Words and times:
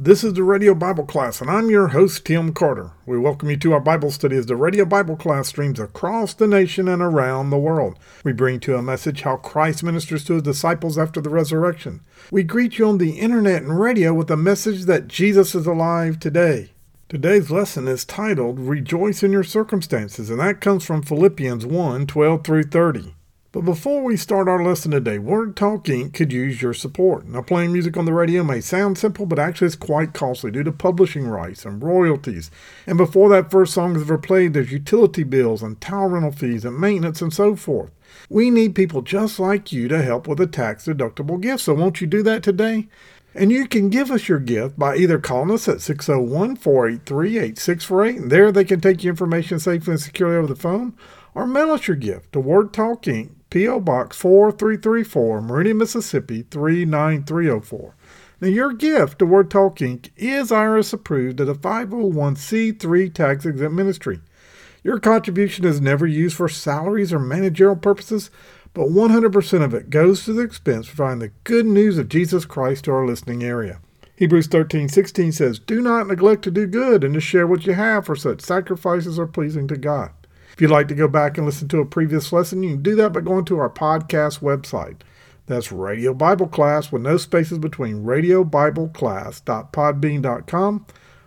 This 0.00 0.22
is 0.22 0.34
the 0.34 0.44
Radio 0.44 0.76
Bible 0.76 1.04
Class, 1.04 1.40
and 1.40 1.50
I'm 1.50 1.70
your 1.70 1.88
host, 1.88 2.24
Tim 2.24 2.54
Carter. 2.54 2.92
We 3.04 3.18
welcome 3.18 3.50
you 3.50 3.56
to 3.56 3.72
our 3.72 3.80
Bible 3.80 4.12
study 4.12 4.36
as 4.36 4.46
the 4.46 4.54
Radio 4.54 4.84
Bible 4.84 5.16
Class 5.16 5.48
streams 5.48 5.80
across 5.80 6.34
the 6.34 6.46
nation 6.46 6.86
and 6.86 7.02
around 7.02 7.50
the 7.50 7.58
world. 7.58 7.98
We 8.22 8.32
bring 8.32 8.60
to 8.60 8.76
a 8.76 8.80
message 8.80 9.22
how 9.22 9.38
Christ 9.38 9.82
ministers 9.82 10.22
to 10.26 10.34
his 10.34 10.44
disciples 10.44 10.98
after 10.98 11.20
the 11.20 11.30
resurrection. 11.30 12.00
We 12.30 12.44
greet 12.44 12.78
you 12.78 12.86
on 12.86 12.98
the 12.98 13.18
internet 13.18 13.62
and 13.62 13.80
radio 13.80 14.14
with 14.14 14.30
a 14.30 14.36
message 14.36 14.84
that 14.84 15.08
Jesus 15.08 15.56
is 15.56 15.66
alive 15.66 16.20
today. 16.20 16.70
Today's 17.08 17.50
lesson 17.50 17.88
is 17.88 18.04
titled 18.04 18.60
Rejoice 18.60 19.24
in 19.24 19.32
Your 19.32 19.42
Circumstances, 19.42 20.30
and 20.30 20.38
that 20.38 20.60
comes 20.60 20.84
from 20.84 21.02
Philippians 21.02 21.66
1 21.66 22.06
12 22.06 22.44
through 22.44 22.62
30. 22.62 23.16
But 23.50 23.64
before 23.64 24.02
we 24.02 24.18
start 24.18 24.46
our 24.46 24.62
lesson 24.62 24.90
today, 24.90 25.18
Word 25.18 25.56
Talk 25.56 25.86
Inc. 25.86 26.12
could 26.12 26.34
use 26.34 26.60
your 26.60 26.74
support. 26.74 27.26
Now, 27.26 27.40
playing 27.40 27.72
music 27.72 27.96
on 27.96 28.04
the 28.04 28.12
radio 28.12 28.44
may 28.44 28.60
sound 28.60 28.98
simple, 28.98 29.24
but 29.24 29.38
actually 29.38 29.68
it's 29.68 29.74
quite 29.76 30.12
costly 30.12 30.50
due 30.50 30.64
to 30.64 30.70
publishing 30.70 31.26
rights 31.26 31.64
and 31.64 31.82
royalties. 31.82 32.50
And 32.86 32.98
before 32.98 33.30
that 33.30 33.50
first 33.50 33.72
song 33.72 33.96
is 33.96 34.02
ever 34.02 34.18
played, 34.18 34.52
there's 34.52 34.70
utility 34.70 35.22
bills 35.22 35.62
and 35.62 35.80
tower 35.80 36.08
rental 36.08 36.30
fees 36.30 36.66
and 36.66 36.78
maintenance 36.78 37.22
and 37.22 37.32
so 37.32 37.56
forth. 37.56 37.90
We 38.28 38.50
need 38.50 38.74
people 38.74 39.00
just 39.00 39.40
like 39.40 39.72
you 39.72 39.88
to 39.88 40.02
help 40.02 40.28
with 40.28 40.40
a 40.40 40.46
tax 40.46 40.84
deductible 40.84 41.40
gift. 41.40 41.62
So, 41.62 41.72
won't 41.72 42.02
you 42.02 42.06
do 42.06 42.22
that 42.24 42.42
today? 42.42 42.86
And 43.34 43.50
you 43.50 43.66
can 43.66 43.88
give 43.88 44.10
us 44.10 44.28
your 44.28 44.40
gift 44.40 44.78
by 44.78 44.96
either 44.96 45.18
calling 45.18 45.50
us 45.52 45.68
at 45.68 45.80
601 45.80 46.56
483 46.56 47.38
8648, 47.38 48.16
and 48.20 48.30
there 48.30 48.52
they 48.52 48.64
can 48.66 48.82
take 48.82 49.02
your 49.02 49.12
information 49.12 49.58
safely 49.58 49.92
and 49.92 50.00
securely 50.00 50.36
over 50.36 50.48
the 50.48 50.54
phone, 50.54 50.92
or 51.34 51.46
mail 51.46 51.70
us 51.70 51.88
your 51.88 51.96
gift 51.96 52.32
to 52.32 52.40
Word 52.40 52.74
Talk 52.74 53.04
Inc. 53.04 53.30
P.O. 53.50 53.80
Box 53.80 54.16
4334, 54.18 55.40
Meridian, 55.40 55.78
Mississippi 55.78 56.44
39304. 56.50 57.94
Now, 58.40 58.48
your 58.48 58.72
gift 58.72 59.18
to 59.18 59.26
Word 59.26 59.50
Talk 59.50 59.78
Inc. 59.78 60.10
is 60.16 60.50
IRS 60.50 60.92
approved 60.92 61.40
as 61.40 61.48
a 61.48 61.54
501c3 61.54 63.12
tax 63.12 63.46
exempt 63.46 63.74
ministry. 63.74 64.20
Your 64.84 65.00
contribution 65.00 65.64
is 65.64 65.80
never 65.80 66.06
used 66.06 66.36
for 66.36 66.48
salaries 66.48 67.12
or 67.12 67.18
managerial 67.18 67.76
purposes, 67.76 68.30
but 68.74 68.88
100% 68.88 69.64
of 69.64 69.74
it 69.74 69.90
goes 69.90 70.24
to 70.24 70.32
the 70.32 70.42
expense 70.42 70.88
of 70.88 70.96
providing 70.96 71.18
the 71.18 71.32
good 71.44 71.66
news 71.66 71.98
of 71.98 72.08
Jesus 72.08 72.44
Christ 72.44 72.84
to 72.84 72.92
our 72.92 73.06
listening 73.06 73.42
area. 73.42 73.80
Hebrews 74.14 74.48
13:16 74.48 75.32
says, 75.32 75.58
"Do 75.58 75.80
not 75.80 76.06
neglect 76.06 76.42
to 76.42 76.50
do 76.50 76.66
good 76.66 77.02
and 77.02 77.14
to 77.14 77.20
share 77.20 77.46
what 77.46 77.66
you 77.66 77.74
have, 77.74 78.06
for 78.06 78.16
such 78.16 78.40
sacrifices 78.40 79.18
are 79.18 79.26
pleasing 79.26 79.66
to 79.68 79.76
God." 79.76 80.10
If 80.58 80.62
you'd 80.62 80.72
like 80.72 80.88
to 80.88 80.94
go 80.96 81.06
back 81.06 81.38
and 81.38 81.46
listen 81.46 81.68
to 81.68 81.78
a 81.78 81.86
previous 81.86 82.32
lesson, 82.32 82.64
you 82.64 82.70
can 82.70 82.82
do 82.82 82.96
that 82.96 83.12
by 83.12 83.20
going 83.20 83.44
to 83.44 83.60
our 83.60 83.70
podcast 83.70 84.40
website. 84.40 85.02
That's 85.46 85.70
Radio 85.70 86.12
Bible 86.12 86.48
Class 86.48 86.90
with 86.90 87.02
no 87.02 87.16
spaces 87.16 87.60
between 87.60 88.02
radiobibleclass.podbean.com 88.02 90.86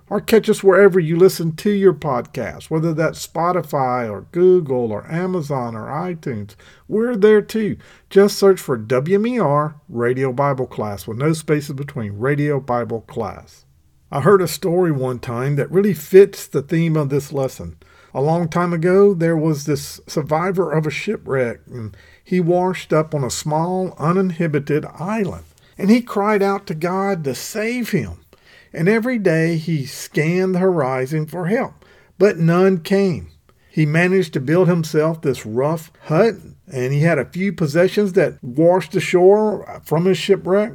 or 0.09 0.19
catch 0.19 0.49
us 0.49 0.61
wherever 0.61 0.99
you 0.99 1.15
listen 1.15 1.55
to 1.55 1.69
your 1.69 1.93
podcast, 1.93 2.69
whether 2.69 2.93
that's 2.93 3.25
Spotify 3.25 4.11
or 4.11 4.27
Google 4.33 4.91
or 4.91 5.09
Amazon 5.09 5.77
or 5.77 5.85
iTunes. 5.85 6.55
We're 6.89 7.15
there 7.15 7.41
too. 7.41 7.77
Just 8.09 8.37
search 8.37 8.59
for 8.59 8.77
WMER 8.77 9.75
Radio 9.87 10.33
Bible 10.33 10.67
Class 10.67 11.07
with 11.07 11.17
no 11.17 11.31
spaces 11.31 11.75
between 11.75 12.19
Radio 12.19 12.59
Bible 12.59 13.05
Class. 13.07 13.63
I 14.11 14.19
heard 14.19 14.41
a 14.41 14.47
story 14.49 14.91
one 14.91 15.19
time 15.19 15.55
that 15.55 15.71
really 15.71 15.93
fits 15.93 16.47
the 16.47 16.61
theme 16.61 16.97
of 16.97 17.07
this 17.07 17.31
lesson. 17.31 17.77
A 18.13 18.21
long 18.21 18.49
time 18.49 18.73
ago, 18.73 19.13
there 19.13 19.37
was 19.37 19.65
this 19.65 20.01
survivor 20.05 20.71
of 20.71 20.85
a 20.85 20.91
shipwreck, 20.91 21.61
and 21.67 21.95
he 22.23 22.39
washed 22.39 22.91
up 22.91 23.15
on 23.15 23.23
a 23.23 23.29
small, 23.29 23.95
uninhabited 23.97 24.85
island. 24.99 25.45
And 25.77 25.89
he 25.89 26.01
cried 26.01 26.43
out 26.43 26.67
to 26.67 26.75
God 26.75 27.23
to 27.23 27.33
save 27.33 27.91
him. 27.91 28.25
And 28.73 28.87
every 28.89 29.17
day 29.17 29.57
he 29.57 29.85
scanned 29.85 30.55
the 30.55 30.59
horizon 30.59 31.25
for 31.25 31.47
help, 31.47 31.85
but 32.17 32.37
none 32.37 32.81
came. 32.81 33.31
He 33.69 33.85
managed 33.85 34.33
to 34.33 34.41
build 34.41 34.67
himself 34.67 35.21
this 35.21 35.45
rough 35.45 35.91
hut, 36.03 36.35
and 36.71 36.93
he 36.93 36.99
had 36.99 37.17
a 37.17 37.25
few 37.25 37.53
possessions 37.53 38.13
that 38.13 38.43
washed 38.43 38.93
ashore 38.95 39.81
from 39.85 40.05
his 40.05 40.17
shipwreck. 40.17 40.73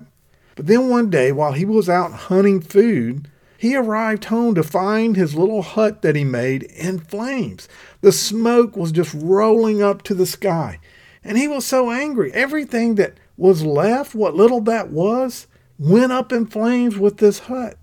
But 0.54 0.66
then 0.66 0.88
one 0.88 1.10
day, 1.10 1.32
while 1.32 1.52
he 1.52 1.66
was 1.66 1.88
out 1.90 2.12
hunting 2.12 2.62
food, 2.62 3.30
he 3.58 3.76
arrived 3.76 4.26
home 4.26 4.54
to 4.54 4.62
find 4.62 5.16
his 5.16 5.34
little 5.34 5.62
hut 5.62 6.02
that 6.02 6.16
he 6.16 6.24
made 6.24 6.64
in 6.64 6.98
flames. 6.98 7.68
The 8.00 8.12
smoke 8.12 8.76
was 8.76 8.92
just 8.92 9.14
rolling 9.14 9.82
up 9.82 10.02
to 10.02 10.14
the 10.14 10.26
sky. 10.26 10.78
And 11.24 11.38
he 11.38 11.48
was 11.48 11.66
so 11.66 11.90
angry. 11.90 12.32
Everything 12.32 12.94
that 12.96 13.18
was 13.36 13.64
left, 13.64 14.14
what 14.14 14.34
little 14.34 14.60
that 14.62 14.90
was, 14.90 15.46
went 15.78 16.12
up 16.12 16.32
in 16.32 16.46
flames 16.46 16.96
with 16.96 17.18
this 17.18 17.40
hut. 17.40 17.78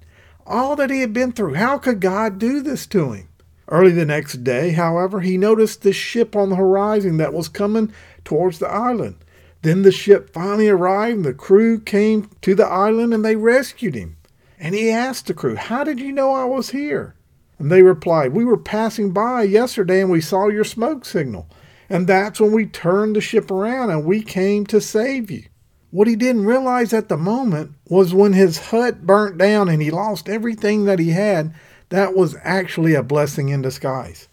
All 0.45 0.75
that 0.75 0.89
he 0.89 1.01
had 1.01 1.13
been 1.13 1.31
through. 1.31 1.55
How 1.55 1.77
could 1.77 1.99
God 1.99 2.39
do 2.39 2.61
this 2.61 2.85
to 2.87 3.13
him? 3.13 3.27
Early 3.67 3.91
the 3.91 4.05
next 4.05 4.43
day, 4.43 4.71
however, 4.71 5.21
he 5.21 5.37
noticed 5.37 5.81
the 5.81 5.93
ship 5.93 6.35
on 6.35 6.49
the 6.49 6.55
horizon 6.55 7.17
that 7.17 7.33
was 7.33 7.47
coming 7.47 7.93
towards 8.25 8.59
the 8.59 8.67
island. 8.67 9.15
Then 9.61 9.83
the 9.83 9.91
ship 9.91 10.31
finally 10.33 10.67
arrived, 10.67 11.17
and 11.17 11.25
the 11.25 11.33
crew 11.33 11.79
came 11.79 12.29
to 12.41 12.53
the 12.53 12.65
island 12.65 13.13
and 13.13 13.23
they 13.23 13.37
rescued 13.37 13.95
him. 13.95 14.17
And 14.63 14.73
he 14.73 14.89
asked 14.89 15.27
the 15.27 15.33
crew, 15.33 15.57
How 15.57 15.83
did 15.83 15.99
you 15.99 16.13
know 16.13 16.33
I 16.33 16.45
was 16.45 16.69
here? 16.69 17.15
And 17.59 17.69
they 17.69 17.81
replied, 17.81 18.31
We 18.31 18.45
were 18.45 18.55
passing 18.55 19.11
by 19.11 19.43
yesterday 19.43 19.99
and 19.99 20.09
we 20.09 20.21
saw 20.21 20.47
your 20.47 20.63
smoke 20.63 21.03
signal. 21.03 21.49
And 21.89 22.07
that's 22.07 22.39
when 22.39 22.53
we 22.53 22.67
turned 22.67 23.17
the 23.17 23.21
ship 23.21 23.51
around 23.51 23.89
and 23.89 24.05
we 24.05 24.21
came 24.21 24.65
to 24.67 24.79
save 24.79 25.29
you. 25.29 25.43
What 25.91 26.07
he 26.07 26.15
didn't 26.15 26.45
realize 26.45 26.93
at 26.93 27.09
the 27.09 27.17
moment 27.17 27.73
was 27.89 28.13
when 28.13 28.31
his 28.31 28.69
hut 28.69 29.05
burnt 29.05 29.37
down 29.37 29.67
and 29.67 29.81
he 29.81 29.91
lost 29.91 30.29
everything 30.29 30.85
that 30.85 30.97
he 30.97 31.09
had, 31.09 31.53
that 31.89 32.15
was 32.15 32.37
actually 32.41 32.93
a 32.95 33.03
blessing 33.03 33.49
in 33.49 33.61
disguise. 33.61 34.29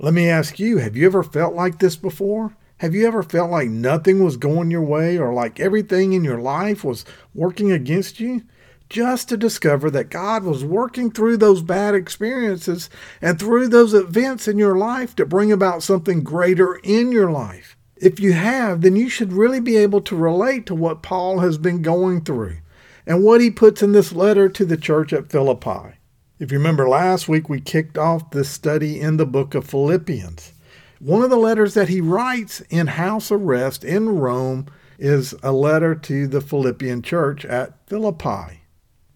Let 0.00 0.14
me 0.14 0.30
ask 0.30 0.58
you, 0.58 0.78
have 0.78 0.96
you 0.96 1.04
ever 1.04 1.22
felt 1.22 1.54
like 1.54 1.78
this 1.78 1.96
before? 1.96 2.56
Have 2.78 2.94
you 2.94 3.06
ever 3.06 3.22
felt 3.22 3.50
like 3.50 3.68
nothing 3.68 4.24
was 4.24 4.38
going 4.38 4.70
your 4.70 4.82
way 4.82 5.18
or 5.18 5.34
like 5.34 5.60
everything 5.60 6.14
in 6.14 6.24
your 6.24 6.40
life 6.40 6.84
was 6.84 7.04
working 7.34 7.70
against 7.70 8.18
you? 8.18 8.44
Just 8.94 9.28
to 9.28 9.36
discover 9.36 9.90
that 9.90 10.08
God 10.08 10.44
was 10.44 10.64
working 10.64 11.10
through 11.10 11.38
those 11.38 11.62
bad 11.62 11.96
experiences 11.96 12.88
and 13.20 13.36
through 13.36 13.66
those 13.66 13.92
events 13.92 14.46
in 14.46 14.56
your 14.56 14.78
life 14.78 15.16
to 15.16 15.26
bring 15.26 15.50
about 15.50 15.82
something 15.82 16.22
greater 16.22 16.76
in 16.76 17.10
your 17.10 17.28
life. 17.28 17.76
If 17.96 18.20
you 18.20 18.34
have, 18.34 18.82
then 18.82 18.94
you 18.94 19.08
should 19.08 19.32
really 19.32 19.58
be 19.58 19.76
able 19.78 20.00
to 20.02 20.14
relate 20.14 20.64
to 20.66 20.76
what 20.76 21.02
Paul 21.02 21.40
has 21.40 21.58
been 21.58 21.82
going 21.82 22.20
through 22.20 22.58
and 23.04 23.24
what 23.24 23.40
he 23.40 23.50
puts 23.50 23.82
in 23.82 23.90
this 23.90 24.12
letter 24.12 24.48
to 24.50 24.64
the 24.64 24.76
church 24.76 25.12
at 25.12 25.28
Philippi. 25.28 25.96
If 26.38 26.52
you 26.52 26.58
remember 26.58 26.88
last 26.88 27.28
week, 27.28 27.48
we 27.48 27.60
kicked 27.60 27.98
off 27.98 28.30
this 28.30 28.48
study 28.48 29.00
in 29.00 29.16
the 29.16 29.26
book 29.26 29.56
of 29.56 29.66
Philippians. 29.66 30.52
One 31.00 31.22
of 31.22 31.30
the 31.30 31.36
letters 31.36 31.74
that 31.74 31.88
he 31.88 32.00
writes 32.00 32.60
in 32.70 32.86
house 32.86 33.32
arrest 33.32 33.82
in 33.82 34.20
Rome 34.20 34.66
is 35.00 35.34
a 35.42 35.50
letter 35.50 35.96
to 35.96 36.28
the 36.28 36.40
Philippian 36.40 37.02
church 37.02 37.44
at 37.44 37.72
Philippi. 37.88 38.60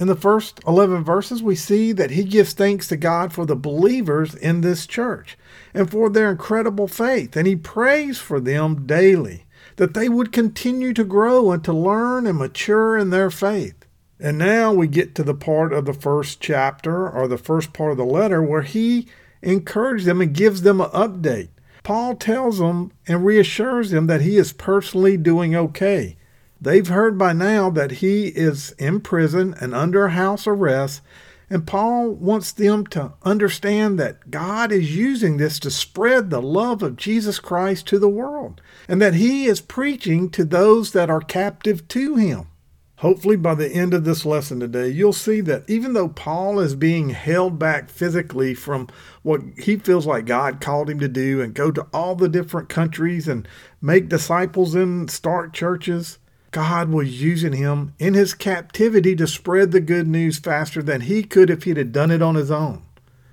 In 0.00 0.06
the 0.06 0.14
first 0.14 0.60
11 0.64 1.02
verses, 1.02 1.42
we 1.42 1.56
see 1.56 1.90
that 1.90 2.12
he 2.12 2.22
gives 2.22 2.52
thanks 2.52 2.86
to 2.86 2.96
God 2.96 3.32
for 3.32 3.44
the 3.44 3.56
believers 3.56 4.32
in 4.32 4.60
this 4.60 4.86
church 4.86 5.36
and 5.74 5.90
for 5.90 6.08
their 6.08 6.30
incredible 6.30 6.86
faith, 6.86 7.34
and 7.36 7.48
he 7.48 7.56
prays 7.56 8.18
for 8.18 8.38
them 8.38 8.86
daily 8.86 9.46
that 9.74 9.94
they 9.94 10.08
would 10.08 10.30
continue 10.30 10.92
to 10.92 11.02
grow 11.02 11.50
and 11.50 11.64
to 11.64 11.72
learn 11.72 12.28
and 12.28 12.38
mature 12.38 12.96
in 12.96 13.10
their 13.10 13.28
faith. 13.28 13.86
And 14.20 14.38
now 14.38 14.72
we 14.72 14.86
get 14.86 15.16
to 15.16 15.24
the 15.24 15.34
part 15.34 15.72
of 15.72 15.84
the 15.84 15.92
first 15.92 16.40
chapter 16.40 17.08
or 17.08 17.26
the 17.26 17.38
first 17.38 17.72
part 17.72 17.92
of 17.92 17.98
the 17.98 18.04
letter 18.04 18.40
where 18.40 18.62
he 18.62 19.08
encourages 19.42 20.06
them 20.06 20.20
and 20.20 20.32
gives 20.32 20.62
them 20.62 20.80
an 20.80 20.90
update. 20.90 21.48
Paul 21.82 22.14
tells 22.14 22.58
them 22.58 22.92
and 23.08 23.24
reassures 23.24 23.90
them 23.90 24.06
that 24.06 24.20
he 24.20 24.36
is 24.36 24.52
personally 24.52 25.16
doing 25.16 25.56
okay 25.56 26.17
They've 26.60 26.88
heard 26.88 27.16
by 27.16 27.32
now 27.32 27.70
that 27.70 27.92
he 27.92 28.28
is 28.28 28.72
in 28.72 29.00
prison 29.00 29.54
and 29.60 29.74
under 29.74 30.08
house 30.08 30.46
arrest, 30.46 31.02
and 31.48 31.66
Paul 31.66 32.10
wants 32.10 32.52
them 32.52 32.86
to 32.88 33.12
understand 33.22 33.98
that 33.98 34.30
God 34.30 34.72
is 34.72 34.96
using 34.96 35.36
this 35.36 35.58
to 35.60 35.70
spread 35.70 36.30
the 36.30 36.42
love 36.42 36.82
of 36.82 36.96
Jesus 36.96 37.38
Christ 37.38 37.86
to 37.86 37.98
the 37.98 38.08
world, 38.08 38.60
and 38.88 39.00
that 39.00 39.14
he 39.14 39.46
is 39.46 39.60
preaching 39.60 40.30
to 40.30 40.44
those 40.44 40.92
that 40.92 41.08
are 41.08 41.20
captive 41.20 41.86
to 41.88 42.16
him. 42.16 42.48
Hopefully, 42.96 43.36
by 43.36 43.54
the 43.54 43.70
end 43.70 43.94
of 43.94 44.02
this 44.02 44.26
lesson 44.26 44.58
today, 44.58 44.88
you'll 44.88 45.12
see 45.12 45.40
that 45.42 45.62
even 45.70 45.92
though 45.92 46.08
Paul 46.08 46.58
is 46.58 46.74
being 46.74 47.10
held 47.10 47.56
back 47.56 47.88
physically 47.88 48.54
from 48.54 48.88
what 49.22 49.40
he 49.56 49.76
feels 49.76 50.04
like 50.04 50.26
God 50.26 50.60
called 50.60 50.90
him 50.90 50.98
to 50.98 51.08
do 51.08 51.40
and 51.40 51.54
go 51.54 51.70
to 51.70 51.86
all 51.94 52.16
the 52.16 52.28
different 52.28 52.68
countries 52.68 53.28
and 53.28 53.46
make 53.80 54.08
disciples 54.08 54.74
and 54.74 55.08
start 55.08 55.52
churches, 55.52 56.18
God 56.50 56.88
was 56.88 57.22
using 57.22 57.52
him 57.52 57.94
in 57.98 58.14
his 58.14 58.34
captivity 58.34 59.14
to 59.16 59.26
spread 59.26 59.70
the 59.70 59.80
good 59.80 60.08
news 60.08 60.38
faster 60.38 60.82
than 60.82 61.02
he 61.02 61.22
could 61.22 61.50
if 61.50 61.64
he'd 61.64 61.76
have 61.76 61.92
done 61.92 62.10
it 62.10 62.22
on 62.22 62.34
his 62.34 62.50
own. 62.50 62.82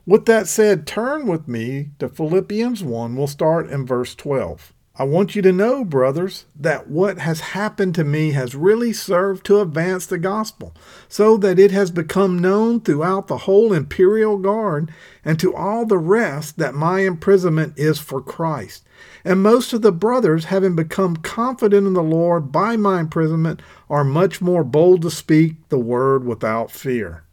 With 0.05 0.25
that 0.25 0.47
said, 0.47 0.85
turn 0.85 1.25
with 1.25 1.47
me 1.47 1.89
to 1.99 2.09
Philippians 2.09 2.83
1. 2.83 3.15
We'll 3.15 3.27
start 3.27 3.69
in 3.69 3.87
verse 3.87 4.13
12. 4.13 4.73
I 4.97 5.03
want 5.03 5.35
you 5.35 5.41
to 5.41 5.51
know, 5.51 5.83
brothers, 5.83 6.45
that 6.57 6.87
what 6.87 7.17
has 7.17 7.41
happened 7.41 7.95
to 7.95 8.05
me 8.05 8.31
has 8.31 8.55
really 8.55 8.93
served 8.93 9.45
to 9.45 9.59
advance 9.59 10.05
the 10.05 10.17
gospel, 10.17 10.73
so 11.09 11.35
that 11.35 11.59
it 11.59 11.71
has 11.71 11.91
become 11.91 12.39
known 12.39 12.79
throughout 12.79 13.27
the 13.27 13.39
whole 13.39 13.73
imperial 13.73 14.37
guard 14.37 14.89
and 15.25 15.37
to 15.37 15.53
all 15.53 15.85
the 15.85 15.97
rest 15.97 16.57
that 16.59 16.75
my 16.75 17.01
imprisonment 17.01 17.73
is 17.75 17.99
for 17.99 18.21
Christ. 18.21 18.85
And 19.25 19.43
most 19.43 19.73
of 19.73 19.81
the 19.81 19.91
brothers, 19.91 20.45
having 20.45 20.77
become 20.77 21.17
confident 21.17 21.85
in 21.85 21.93
the 21.93 22.01
Lord 22.01 22.53
by 22.53 22.77
my 22.77 23.01
imprisonment, 23.01 23.61
are 23.89 24.05
much 24.05 24.39
more 24.39 24.63
bold 24.63 25.01
to 25.01 25.11
speak 25.11 25.67
the 25.67 25.77
word 25.77 26.23
without 26.23 26.71
fear. 26.71 27.25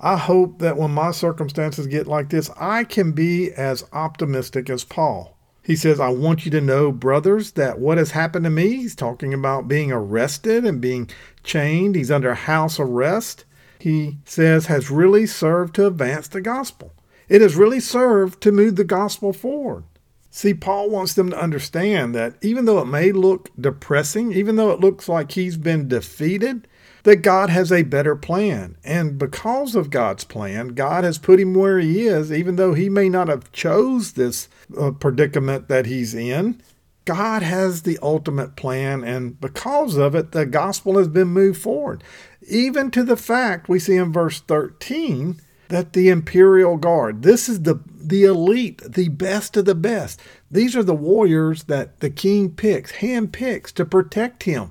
I 0.00 0.16
hope 0.16 0.60
that 0.60 0.78
when 0.78 0.92
my 0.92 1.10
circumstances 1.10 1.86
get 1.86 2.06
like 2.06 2.30
this, 2.30 2.48
I 2.58 2.84
can 2.84 3.12
be 3.12 3.52
as 3.52 3.84
optimistic 3.92 4.70
as 4.70 4.82
Paul. 4.82 5.36
He 5.62 5.76
says, 5.76 6.00
I 6.00 6.08
want 6.08 6.44
you 6.44 6.50
to 6.50 6.60
know, 6.60 6.90
brothers, 6.90 7.52
that 7.52 7.78
what 7.78 7.98
has 7.98 8.10
happened 8.10 8.44
to 8.44 8.50
me, 8.50 8.76
he's 8.76 8.96
talking 8.96 9.32
about 9.32 9.68
being 9.68 9.92
arrested 9.92 10.64
and 10.64 10.80
being 10.80 11.08
chained. 11.44 11.94
He's 11.94 12.10
under 12.10 12.34
house 12.34 12.80
arrest. 12.80 13.44
He 13.78 14.18
says, 14.24 14.66
has 14.66 14.90
really 14.90 15.26
served 15.26 15.74
to 15.76 15.86
advance 15.86 16.28
the 16.28 16.40
gospel. 16.40 16.92
It 17.28 17.40
has 17.40 17.56
really 17.56 17.80
served 17.80 18.40
to 18.42 18.52
move 18.52 18.76
the 18.76 18.84
gospel 18.84 19.32
forward. 19.32 19.84
See, 20.30 20.54
Paul 20.54 20.90
wants 20.90 21.14
them 21.14 21.30
to 21.30 21.40
understand 21.40 22.14
that 22.14 22.34
even 22.42 22.64
though 22.64 22.78
it 22.78 22.86
may 22.86 23.12
look 23.12 23.50
depressing, 23.60 24.32
even 24.32 24.56
though 24.56 24.70
it 24.70 24.80
looks 24.80 25.08
like 25.08 25.32
he's 25.32 25.56
been 25.56 25.88
defeated, 25.88 26.66
that 27.04 27.16
God 27.16 27.50
has 27.50 27.72
a 27.72 27.82
better 27.82 28.14
plan. 28.14 28.76
And 28.84 29.18
because 29.18 29.74
of 29.74 29.90
God's 29.90 30.24
plan, 30.24 30.68
God 30.68 31.04
has 31.04 31.18
put 31.18 31.40
him 31.40 31.54
where 31.54 31.78
he 31.78 32.02
is, 32.02 32.32
even 32.32 32.56
though 32.56 32.74
he 32.74 32.88
may 32.88 33.08
not 33.08 33.28
have 33.28 33.52
chose 33.52 34.12
this 34.12 34.48
uh, 34.78 34.92
predicament 34.92 35.68
that 35.68 35.86
he's 35.86 36.14
in. 36.14 36.60
God 37.04 37.42
has 37.42 37.82
the 37.82 37.98
ultimate 38.00 38.54
plan, 38.54 39.02
and 39.02 39.40
because 39.40 39.96
of 39.96 40.14
it, 40.14 40.30
the 40.30 40.46
gospel 40.46 40.98
has 40.98 41.08
been 41.08 41.28
moved 41.28 41.60
forward. 41.60 42.04
Even 42.48 42.92
to 42.92 43.02
the 43.02 43.16
fact 43.16 43.68
we 43.68 43.80
see 43.80 43.96
in 43.96 44.12
verse 44.12 44.40
13 44.40 45.40
that 45.68 45.94
the 45.94 46.08
imperial 46.10 46.76
guard, 46.76 47.22
this 47.22 47.48
is 47.48 47.62
the, 47.62 47.80
the 47.86 48.24
elite, 48.24 48.82
the 48.86 49.08
best 49.08 49.56
of 49.56 49.64
the 49.64 49.74
best. 49.74 50.20
These 50.50 50.76
are 50.76 50.82
the 50.84 50.94
warriors 50.94 51.64
that 51.64 51.98
the 51.98 52.10
king 52.10 52.50
picks, 52.50 52.92
hand 52.92 53.32
picks 53.32 53.72
to 53.72 53.84
protect 53.84 54.44
him. 54.44 54.70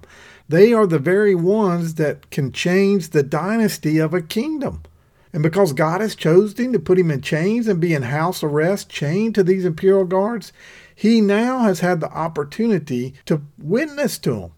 They 0.52 0.74
are 0.74 0.86
the 0.86 1.00
very 1.00 1.34
ones 1.34 1.96
that 1.96 2.30
can 2.30 2.52
change 2.52 3.12
the 3.12 3.24
dynasty 3.24 4.00
of 4.00 4.14
a 4.14 4.22
kingdom. 4.22 4.84
And 5.32 5.42
because 5.42 5.72
God 5.72 6.02
has 6.02 6.14
chosen 6.14 6.66
him 6.66 6.74
to 6.74 6.80
put 6.80 7.00
him 7.00 7.10
in 7.10 7.22
chains 7.22 7.70
and 7.70 7.80
be 7.80 7.94
in 7.94 8.02
house 8.02 8.44
arrest, 8.44 8.90
chained 8.90 9.34
to 9.36 9.44
these 9.44 9.64
imperial 9.64 10.04
guards, 10.04 10.52
he 10.94 11.22
now 11.22 11.60
has 11.60 11.80
had 11.80 12.02
the 12.02 12.12
opportunity 12.12 13.14
to 13.28 13.42
witness 13.58 14.18
to 14.20 14.32
them. 14.32 14.52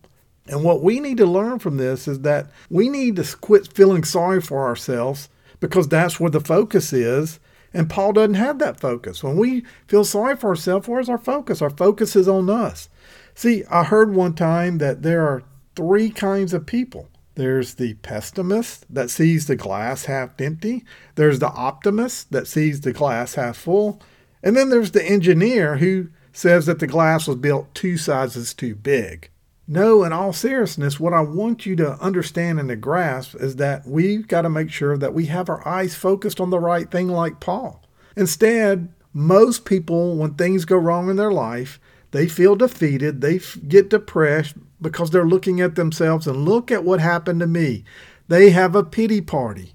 And 0.47 0.63
what 0.63 0.81
we 0.81 0.99
need 0.99 1.17
to 1.17 1.27
learn 1.27 1.59
from 1.59 1.77
this 1.77 2.07
is 2.07 2.21
that 2.21 2.47
we 2.71 2.89
need 2.89 3.17
to 3.17 3.37
quit 3.37 3.71
feeling 3.71 4.03
sorry 4.03 4.41
for 4.41 4.65
ourselves 4.65 5.29
because 5.59 5.87
that's 5.89 6.19
where 6.19 6.31
the 6.31 6.41
focus 6.41 6.91
is. 6.91 7.39
And 7.71 7.87
Paul 7.87 8.13
doesn't 8.13 8.33
have 8.33 8.57
that 8.57 8.79
focus. 8.79 9.23
When 9.23 9.37
we 9.37 9.63
feel 9.87 10.05
sorry 10.05 10.37
for 10.37 10.49
ourselves, 10.49 10.87
where's 10.87 11.07
our 11.07 11.19
focus? 11.19 11.61
Our 11.61 11.69
focus 11.69 12.15
is 12.15 12.27
on 12.27 12.49
us. 12.49 12.89
See, 13.35 13.63
I 13.65 13.83
heard 13.83 14.15
one 14.15 14.33
time 14.33 14.79
that 14.79 15.03
there 15.03 15.27
are 15.27 15.43
three 15.75 16.09
kinds 16.09 16.53
of 16.53 16.65
people. 16.65 17.09
There's 17.35 17.75
the 17.75 17.95
pessimist 17.95 18.85
that 18.93 19.09
sees 19.09 19.47
the 19.47 19.55
glass 19.55 20.05
half 20.05 20.39
empty. 20.39 20.85
There's 21.15 21.39
the 21.39 21.49
optimist 21.49 22.31
that 22.31 22.47
sees 22.47 22.81
the 22.81 22.93
glass 22.93 23.35
half 23.35 23.57
full. 23.57 24.01
And 24.43 24.55
then 24.55 24.69
there's 24.69 24.91
the 24.91 25.03
engineer 25.03 25.77
who 25.77 26.09
says 26.31 26.65
that 26.65 26.79
the 26.79 26.87
glass 26.87 27.27
was 27.27 27.37
built 27.37 27.73
two 27.73 27.97
sizes 27.97 28.53
too 28.53 28.75
big. 28.75 29.29
No, 29.67 30.03
in 30.03 30.11
all 30.11 30.33
seriousness, 30.33 30.99
what 30.99 31.13
I 31.13 31.21
want 31.21 31.65
you 31.65 31.75
to 31.77 31.93
understand 32.01 32.59
and 32.59 32.67
to 32.69 32.75
grasp 32.75 33.35
is 33.35 33.55
that 33.55 33.87
we've 33.87 34.27
got 34.27 34.41
to 34.41 34.49
make 34.49 34.69
sure 34.69 34.97
that 34.97 35.13
we 35.13 35.27
have 35.27 35.47
our 35.47 35.65
eyes 35.65 35.95
focused 35.95 36.41
on 36.41 36.49
the 36.49 36.59
right 36.59 36.91
thing, 36.91 37.07
like 37.07 37.39
Paul. 37.39 37.81
Instead, 38.17 38.89
most 39.13 39.63
people, 39.63 40.17
when 40.17 40.33
things 40.33 40.65
go 40.65 40.75
wrong 40.75 41.09
in 41.09 41.15
their 41.15 41.31
life, 41.31 41.79
they 42.11 42.27
feel 42.27 42.55
defeated, 42.55 43.21
they 43.21 43.39
get 43.67 43.89
depressed, 43.89 44.55
because 44.83 45.09
they're 45.09 45.25
looking 45.25 45.59
at 45.59 45.75
themselves 45.75 46.27
and 46.27 46.45
look 46.45 46.71
at 46.71 46.83
what 46.83 46.99
happened 46.99 47.39
to 47.39 47.47
me. 47.47 47.83
They 48.27 48.51
have 48.51 48.75
a 48.75 48.83
pity 48.83 49.21
party. 49.21 49.73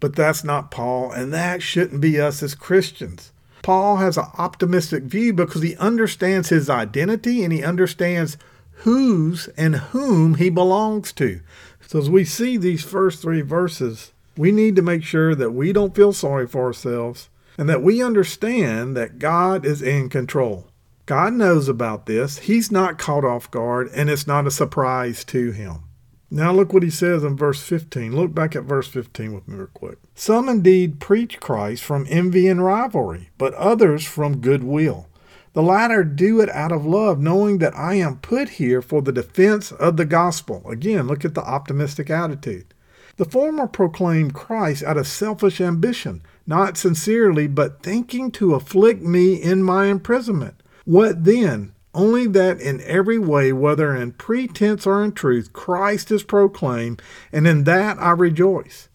But 0.00 0.14
that's 0.14 0.44
not 0.44 0.70
Paul, 0.70 1.10
and 1.10 1.32
that 1.32 1.62
shouldn't 1.62 2.00
be 2.00 2.20
us 2.20 2.42
as 2.42 2.54
Christians. 2.54 3.32
Paul 3.62 3.96
has 3.96 4.16
an 4.16 4.26
optimistic 4.38 5.04
view 5.04 5.32
because 5.32 5.62
he 5.62 5.76
understands 5.76 6.48
his 6.48 6.70
identity 6.70 7.42
and 7.42 7.52
he 7.52 7.64
understands 7.64 8.36
whose 8.82 9.48
and 9.56 9.76
whom 9.76 10.34
he 10.34 10.50
belongs 10.50 11.12
to. 11.14 11.40
So, 11.86 11.98
as 11.98 12.08
we 12.08 12.24
see 12.24 12.56
these 12.56 12.84
first 12.84 13.20
three 13.20 13.40
verses, 13.40 14.12
we 14.36 14.52
need 14.52 14.76
to 14.76 14.82
make 14.82 15.02
sure 15.02 15.34
that 15.34 15.50
we 15.50 15.72
don't 15.72 15.96
feel 15.96 16.12
sorry 16.12 16.46
for 16.46 16.64
ourselves 16.64 17.28
and 17.56 17.68
that 17.68 17.82
we 17.82 18.02
understand 18.02 18.96
that 18.96 19.18
God 19.18 19.66
is 19.66 19.82
in 19.82 20.08
control. 20.08 20.67
God 21.08 21.32
knows 21.32 21.70
about 21.70 22.04
this. 22.04 22.40
He's 22.40 22.70
not 22.70 22.98
caught 22.98 23.24
off 23.24 23.50
guard, 23.50 23.88
and 23.94 24.10
it's 24.10 24.26
not 24.26 24.46
a 24.46 24.50
surprise 24.50 25.24
to 25.24 25.52
him. 25.52 25.84
Now, 26.30 26.52
look 26.52 26.74
what 26.74 26.82
he 26.82 26.90
says 26.90 27.24
in 27.24 27.34
verse 27.34 27.62
15. 27.62 28.14
Look 28.14 28.34
back 28.34 28.54
at 28.54 28.64
verse 28.64 28.88
15 28.88 29.32
with 29.32 29.48
me, 29.48 29.56
real 29.56 29.68
quick. 29.68 29.96
Some 30.14 30.50
indeed 30.50 31.00
preach 31.00 31.40
Christ 31.40 31.82
from 31.82 32.06
envy 32.10 32.46
and 32.46 32.62
rivalry, 32.62 33.30
but 33.38 33.54
others 33.54 34.04
from 34.04 34.42
goodwill. 34.42 35.06
The 35.54 35.62
latter 35.62 36.04
do 36.04 36.42
it 36.42 36.50
out 36.50 36.72
of 36.72 36.84
love, 36.84 37.18
knowing 37.18 37.56
that 37.56 37.74
I 37.74 37.94
am 37.94 38.18
put 38.18 38.50
here 38.50 38.82
for 38.82 39.00
the 39.00 39.10
defense 39.10 39.72
of 39.72 39.96
the 39.96 40.04
gospel. 40.04 40.62
Again, 40.68 41.06
look 41.06 41.24
at 41.24 41.32
the 41.32 41.40
optimistic 41.40 42.10
attitude. 42.10 42.74
The 43.16 43.24
former 43.24 43.66
proclaimed 43.66 44.34
Christ 44.34 44.84
out 44.84 44.98
of 44.98 45.08
selfish 45.08 45.58
ambition, 45.58 46.20
not 46.46 46.76
sincerely, 46.76 47.46
but 47.46 47.82
thinking 47.82 48.30
to 48.32 48.54
afflict 48.54 49.00
me 49.00 49.36
in 49.36 49.62
my 49.62 49.86
imprisonment. 49.86 50.62
What 50.88 51.24
then? 51.24 51.74
Only 51.92 52.26
that 52.28 52.62
in 52.62 52.80
every 52.80 53.18
way, 53.18 53.52
whether 53.52 53.94
in 53.94 54.12
pretense 54.12 54.86
or 54.86 55.04
in 55.04 55.12
truth, 55.12 55.52
Christ 55.52 56.10
is 56.10 56.22
proclaimed, 56.22 57.02
and 57.30 57.46
in 57.46 57.64
that 57.64 57.98
I 57.98 58.12
rejoice. 58.12 58.88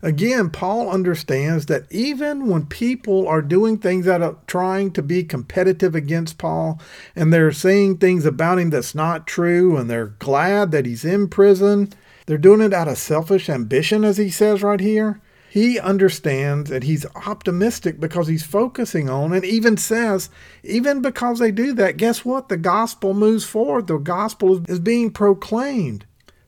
Again, 0.00 0.50
Paul 0.50 0.88
understands 0.88 1.66
that 1.66 1.90
even 1.90 2.46
when 2.46 2.66
people 2.66 3.26
are 3.26 3.42
doing 3.42 3.78
things 3.78 4.06
out 4.06 4.22
of 4.22 4.46
trying 4.46 4.92
to 4.92 5.02
be 5.02 5.24
competitive 5.24 5.96
against 5.96 6.38
Paul, 6.38 6.80
and 7.16 7.32
they're 7.32 7.50
saying 7.50 7.98
things 7.98 8.24
about 8.24 8.60
him 8.60 8.70
that's 8.70 8.94
not 8.94 9.26
true, 9.26 9.76
and 9.76 9.90
they're 9.90 10.14
glad 10.20 10.70
that 10.70 10.86
he's 10.86 11.04
in 11.04 11.26
prison, 11.26 11.92
they're 12.26 12.38
doing 12.38 12.60
it 12.60 12.72
out 12.72 12.86
of 12.86 12.96
selfish 12.96 13.50
ambition, 13.50 14.04
as 14.04 14.18
he 14.18 14.30
says 14.30 14.62
right 14.62 14.78
here. 14.78 15.20
He 15.50 15.80
understands 15.80 16.70
and 16.70 16.84
he's 16.84 17.04
optimistic 17.26 17.98
because 17.98 18.28
he's 18.28 18.44
focusing 18.44 19.10
on 19.10 19.32
and 19.32 19.44
even 19.44 19.76
says, 19.76 20.30
even 20.62 21.02
because 21.02 21.40
they 21.40 21.50
do 21.50 21.72
that, 21.72 21.96
guess 21.96 22.24
what? 22.24 22.48
The 22.48 22.56
gospel 22.56 23.14
moves 23.14 23.44
forward. 23.44 23.88
The 23.88 23.98
gospel 23.98 24.62
is 24.70 24.78
being 24.78 25.10
proclaimed. 25.10 26.06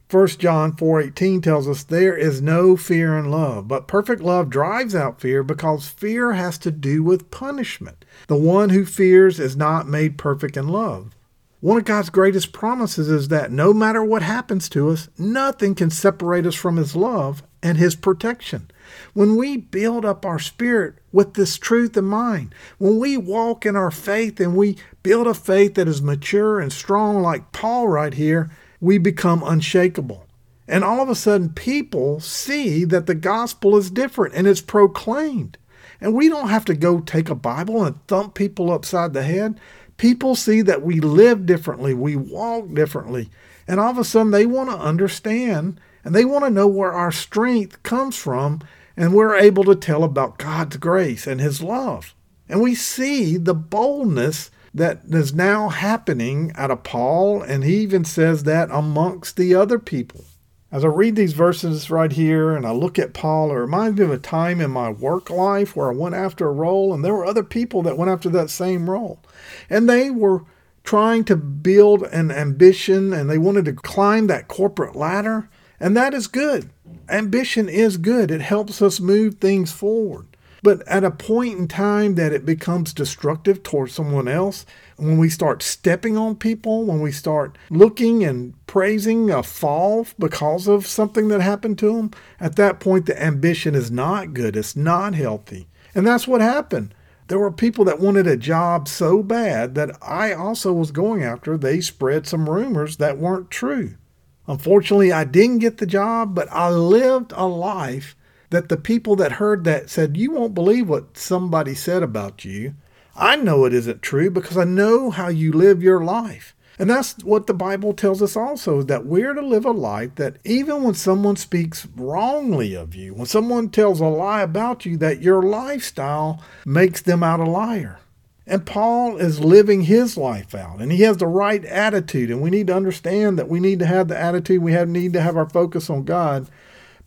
1 0.09 0.38
John 0.38 0.73
4:18 0.76 1.42
tells 1.42 1.66
us 1.66 1.82
there 1.82 2.16
is 2.16 2.40
no 2.40 2.76
fear 2.76 3.18
in 3.18 3.28
love, 3.28 3.66
but 3.66 3.88
perfect 3.88 4.23
love 4.23 4.49
drives 4.49 4.94
out 4.94 5.21
fear 5.21 5.42
because 5.42 5.88
fear 5.88 6.35
has 6.35 6.56
to 6.59 6.71
do 6.71 7.02
with 7.02 7.30
punishment. 7.32 8.04
The 8.28 8.37
one 8.37 8.68
who 8.68 8.85
fears 8.85 9.40
is 9.40 9.56
not 9.56 9.88
made 9.88 10.16
perfect 10.16 10.56
in 10.56 10.68
love. 10.68 11.16
One 11.59 11.78
of 11.78 11.85
God's 11.85 12.11
greatest 12.11 12.52
promises 12.52 13.09
is 13.09 13.28
that 13.28 13.50
no 13.50 13.73
matter 13.73 14.04
what 14.04 14.23
happens 14.23 14.68
to 14.68 14.90
us, 14.90 15.09
nothing 15.18 15.75
can 15.75 15.90
separate 15.90 16.47
us 16.47 16.54
from 16.54 16.76
his 16.76 16.94
love 16.94 17.42
and 17.62 17.78
his 17.78 17.97
protection. 17.97 18.71
When 19.14 19.37
we 19.37 19.56
build 19.56 20.04
up 20.04 20.25
our 20.25 20.38
spirit 20.38 20.94
with 21.12 21.34
this 21.34 21.58
truth 21.58 21.96
in 21.96 22.04
mind, 22.04 22.54
when 22.78 22.99
we 22.99 23.16
walk 23.16 23.66
in 23.66 23.76
our 23.76 23.90
faith 23.90 24.40
and 24.40 24.56
we 24.56 24.76
build 25.02 25.26
a 25.26 25.34
faith 25.34 25.75
that 25.75 25.88
is 25.88 26.02
mature 26.02 26.61
and 26.61 26.72
strong, 26.72 27.20
like 27.22 27.52
Paul 27.52 27.88
right 27.88 28.14
here, 28.14 28.50
we 28.80 28.99
become 28.99 29.42
unshakable. 29.44 30.26
And 30.68 30.84
all 30.84 31.00
of 31.02 31.08
a 31.08 31.14
sudden, 31.14 31.50
people 31.50 32.20
see 32.20 32.84
that 32.84 33.06
the 33.06 33.14
gospel 33.14 33.76
is 33.76 33.90
different 33.90 34.34
and 34.34 34.46
it's 34.46 34.61
proclaimed. 34.61 35.58
And 36.00 36.14
we 36.14 36.28
don't 36.28 36.49
have 36.49 36.64
to 36.66 36.75
go 36.75 37.00
take 37.00 37.30
a 37.30 37.34
Bible 37.34 37.84
and 37.84 38.04
thump 38.06 38.34
people 38.34 38.72
upside 38.72 39.12
the 39.12 39.22
head. 39.22 39.61
People 39.96 40.34
see 40.34 40.62
that 40.62 40.82
we 40.82 40.99
live 40.99 41.46
differently, 41.46 41.94
we 41.94 42.16
walk 42.16 42.75
differently. 42.75 43.28
And 43.68 43.78
all 43.78 43.90
of 43.90 43.99
a 43.99 44.04
sudden, 44.04 44.32
they 44.32 44.46
want 44.46 44.70
to 44.70 44.76
understand 44.76 45.80
and 46.04 46.14
they 46.14 46.25
want 46.25 46.44
to 46.44 46.50
know 46.50 46.66
where 46.66 46.92
our 46.92 47.12
strength 47.12 47.82
comes 47.82 48.16
from 48.16 48.61
and 48.96 49.14
we're 49.14 49.37
able 49.37 49.64
to 49.64 49.75
tell 49.75 50.04
about 50.04 50.38
God's 50.38 50.76
grace 50.76 51.26
and 51.26 51.40
His 51.40 51.62
love. 51.62 52.14
And 52.49 52.61
we 52.61 52.75
see 52.75 53.37
the 53.37 53.54
boldness 53.54 54.50
that 54.75 55.02
is 55.08 55.34
now 55.34 55.68
happening 55.68 56.52
out 56.54 56.70
of 56.70 56.82
Paul, 56.82 57.42
and 57.42 57.64
he 57.64 57.76
even 57.78 58.04
says 58.04 58.44
that 58.44 58.70
amongst 58.70 59.37
the 59.37 59.54
other 59.54 59.78
people. 59.78 60.25
As 60.70 60.84
I 60.84 60.88
read 60.88 61.16
these 61.16 61.34
verses 61.34 61.90
right 61.90 62.11
here 62.11 62.56
and 62.56 62.66
I 62.66 62.72
look 62.72 62.99
at 62.99 63.12
Paul, 63.12 63.50
it 63.50 63.56
reminds 63.56 63.99
me 63.99 64.04
of 64.04 64.11
a 64.11 64.18
time 64.18 64.61
in 64.61 64.70
my 64.70 64.88
work 64.88 65.28
life 65.28 65.76
where 65.76 65.90
I 65.90 65.94
went 65.94 66.14
after 66.14 66.49
a 66.49 66.52
role, 66.52 66.94
and 66.94 67.04
there 67.04 67.14
were 67.14 67.26
other 67.26 67.42
people 67.42 67.82
that 67.82 67.99
went 67.99 68.11
after 68.11 68.30
that 68.30 68.49
same 68.49 68.88
role. 68.88 69.20
And 69.68 69.88
they 69.88 70.11
were 70.11 70.44
trying 70.84 71.25
to 71.25 71.37
build 71.37 72.02
an 72.04 72.30
ambition 72.30 73.12
and 73.12 73.30
they 73.30 73.38
wanted 73.38 73.64
to 73.66 73.72
climb 73.72 74.26
that 74.26 74.49
corporate 74.49 74.96
ladder. 74.96 75.49
And 75.78 75.96
that 75.96 76.14
is 76.14 76.26
good. 76.26 76.70
Ambition 77.12 77.69
is 77.69 77.99
good, 77.99 78.31
it 78.31 78.40
helps 78.40 78.81
us 78.81 78.99
move 78.99 79.35
things 79.35 79.71
forward. 79.71 80.26
But 80.62 80.87
at 80.88 81.04
a 81.04 81.11
point 81.11 81.59
in 81.59 81.69
time 81.69 82.14
that 82.14 82.33
it 82.33 82.47
becomes 82.47 82.95
destructive 82.95 83.62
towards 83.62 83.92
someone 83.92 84.28
else, 84.28 84.64
when 84.97 85.19
we 85.19 85.28
start 85.28 85.62
stepping 85.62 86.16
on 86.16 86.37
people, 86.37 86.85
when 86.87 87.00
we 87.00 87.12
start 87.12 87.59
looking 87.69 88.25
and 88.25 88.54
praising 88.66 89.31
a 89.31 89.42
fall 89.42 90.07
because 90.19 90.69
of 90.69 90.87
something 90.87 91.28
that 91.28 91.40
happened 91.40 91.78
to 91.81 91.97
them, 91.97 92.12
at 92.40 92.57
that 92.57 92.81
point 92.81 93.07
the 93.07 93.23
ambition 93.23 93.75
is 93.75 93.90
not 93.90 94.33
good. 94.33 94.57
It's 94.57 94.75
not 94.75 95.14
healthy. 95.14 95.69
And 95.95 96.07
that's 96.07 96.26
what 96.26 96.40
happened. 96.40 96.95
There 97.26 97.38
were 97.38 97.52
people 97.52 97.85
that 97.87 98.00
wanted 98.00 98.26
a 98.26 98.37
job 98.37 98.88
so 98.88 99.23
bad 99.23 99.75
that 99.75 99.97
I 100.00 100.33
also 100.33 100.73
was 100.73 100.92
going 100.92 101.23
after. 101.23 101.59
They 101.59 101.81
spread 101.81 102.26
some 102.26 102.49
rumors 102.49 102.97
that 102.99 103.19
weren't 103.19 103.50
true. 103.50 103.97
Unfortunately, 104.46 105.12
I 105.12 105.25
didn't 105.25 105.58
get 105.58 105.78
the 105.78 105.87
job, 105.87 106.34
but 106.34 106.49
I 106.50 106.68
lived 106.70 107.32
a 107.37 107.46
life 107.46 108.16
that 108.50 108.68
the 108.68 108.76
people 108.76 109.16
that 109.16 109.32
heard 109.32 109.64
that 109.64 109.88
said, 109.88 110.16
You 110.16 110.30
won't 110.32 110.54
believe 110.54 110.88
what 110.88 111.16
somebody 111.16 111.75
said 111.75 112.02
about 112.02 112.44
you. 112.44 112.75
I 113.14 113.37
know 113.37 113.64
it 113.64 113.75
isn't 113.75 114.02
true 114.02 114.30
because 114.30 114.56
I 114.56 114.64
know 114.64 115.11
how 115.11 115.28
you 115.28 115.52
live 115.52 115.82
your 115.82 116.02
life. 116.02 116.54
And 116.78 116.88
that's 116.88 117.22
what 117.22 117.46
the 117.46 117.54
Bible 117.54 117.92
tells 117.92 118.22
us 118.22 118.37
also 118.37 118.80
is 118.80 118.87
that 118.87 119.04
we're 119.04 119.34
to 119.34 119.42
live 119.42 119.64
a 119.64 119.70
life 119.70 120.14
that 120.16 120.38
even 120.44 120.82
when 120.82 120.94
someone 120.94 121.37
speaks 121.37 121.87
wrongly 121.94 122.75
of 122.75 122.94
you, 122.94 123.14
when 123.14 123.26
someone 123.26 123.68
tells 123.68 124.00
a 124.00 124.06
lie 124.06 124.40
about 124.40 124.87
you, 124.87 124.96
that 124.96 125.22
your 125.22 125.42
lifestyle 125.42 126.42
makes 126.64 127.02
them 127.02 127.22
out 127.22 127.40
a 127.40 127.44
liar. 127.44 128.00
And 128.46 128.66
Paul 128.66 129.18
is 129.18 129.40
living 129.40 129.82
his 129.82 130.16
life 130.16 130.54
out, 130.54 130.80
and 130.80 130.90
he 130.90 131.02
has 131.02 131.18
the 131.18 131.28
right 131.28 131.64
attitude. 131.64 132.30
And 132.30 132.42
we 132.42 132.50
need 132.50 132.66
to 132.66 132.76
understand 132.76 133.38
that 133.38 133.49
we 133.49 133.61
need 133.61 133.78
to 133.78 133.87
have 133.87 134.08
the 134.08 134.18
attitude, 134.18 134.62
we 134.62 134.72
have, 134.72 134.88
need 134.88 135.12
to 135.12 135.20
have 135.20 135.37
our 135.37 135.49
focus 135.49 135.88
on 135.88 136.04
God. 136.04 136.49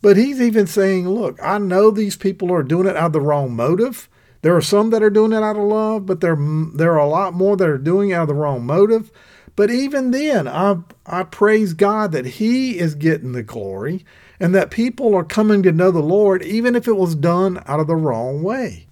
But 0.00 0.16
he's 0.16 0.40
even 0.40 0.66
saying, 0.66 1.08
Look, 1.08 1.38
I 1.42 1.58
know 1.58 1.90
these 1.90 2.16
people 2.16 2.52
are 2.52 2.62
doing 2.62 2.86
it 2.86 2.96
out 2.96 3.06
of 3.06 3.12
the 3.12 3.20
wrong 3.20 3.54
motive. 3.54 4.08
There 4.42 4.56
are 4.56 4.62
some 4.62 4.90
that 4.90 5.02
are 5.02 5.10
doing 5.10 5.32
it 5.32 5.42
out 5.42 5.56
of 5.56 5.64
love, 5.64 6.06
but 6.06 6.20
there, 6.20 6.36
there 6.74 6.92
are 6.92 6.98
a 6.98 7.08
lot 7.08 7.34
more 7.34 7.56
that 7.56 7.68
are 7.68 7.78
doing 7.78 8.10
it 8.10 8.14
out 8.14 8.22
of 8.22 8.28
the 8.28 8.34
wrong 8.34 8.64
motive. 8.64 9.10
But 9.56 9.70
even 9.70 10.10
then, 10.10 10.46
I, 10.46 10.76
I 11.06 11.24
praise 11.24 11.72
God 11.72 12.12
that 12.12 12.26
He 12.26 12.78
is 12.78 12.94
getting 12.94 13.32
the 13.32 13.42
glory 13.42 14.04
and 14.38 14.54
that 14.54 14.70
people 14.70 15.14
are 15.14 15.24
coming 15.24 15.62
to 15.62 15.72
know 15.72 15.90
the 15.90 16.00
Lord, 16.00 16.42
even 16.42 16.76
if 16.76 16.86
it 16.86 16.96
was 16.96 17.14
done 17.14 17.62
out 17.66 17.80
of 17.80 17.86
the 17.86 17.96
wrong 17.96 18.42
way. 18.42 18.85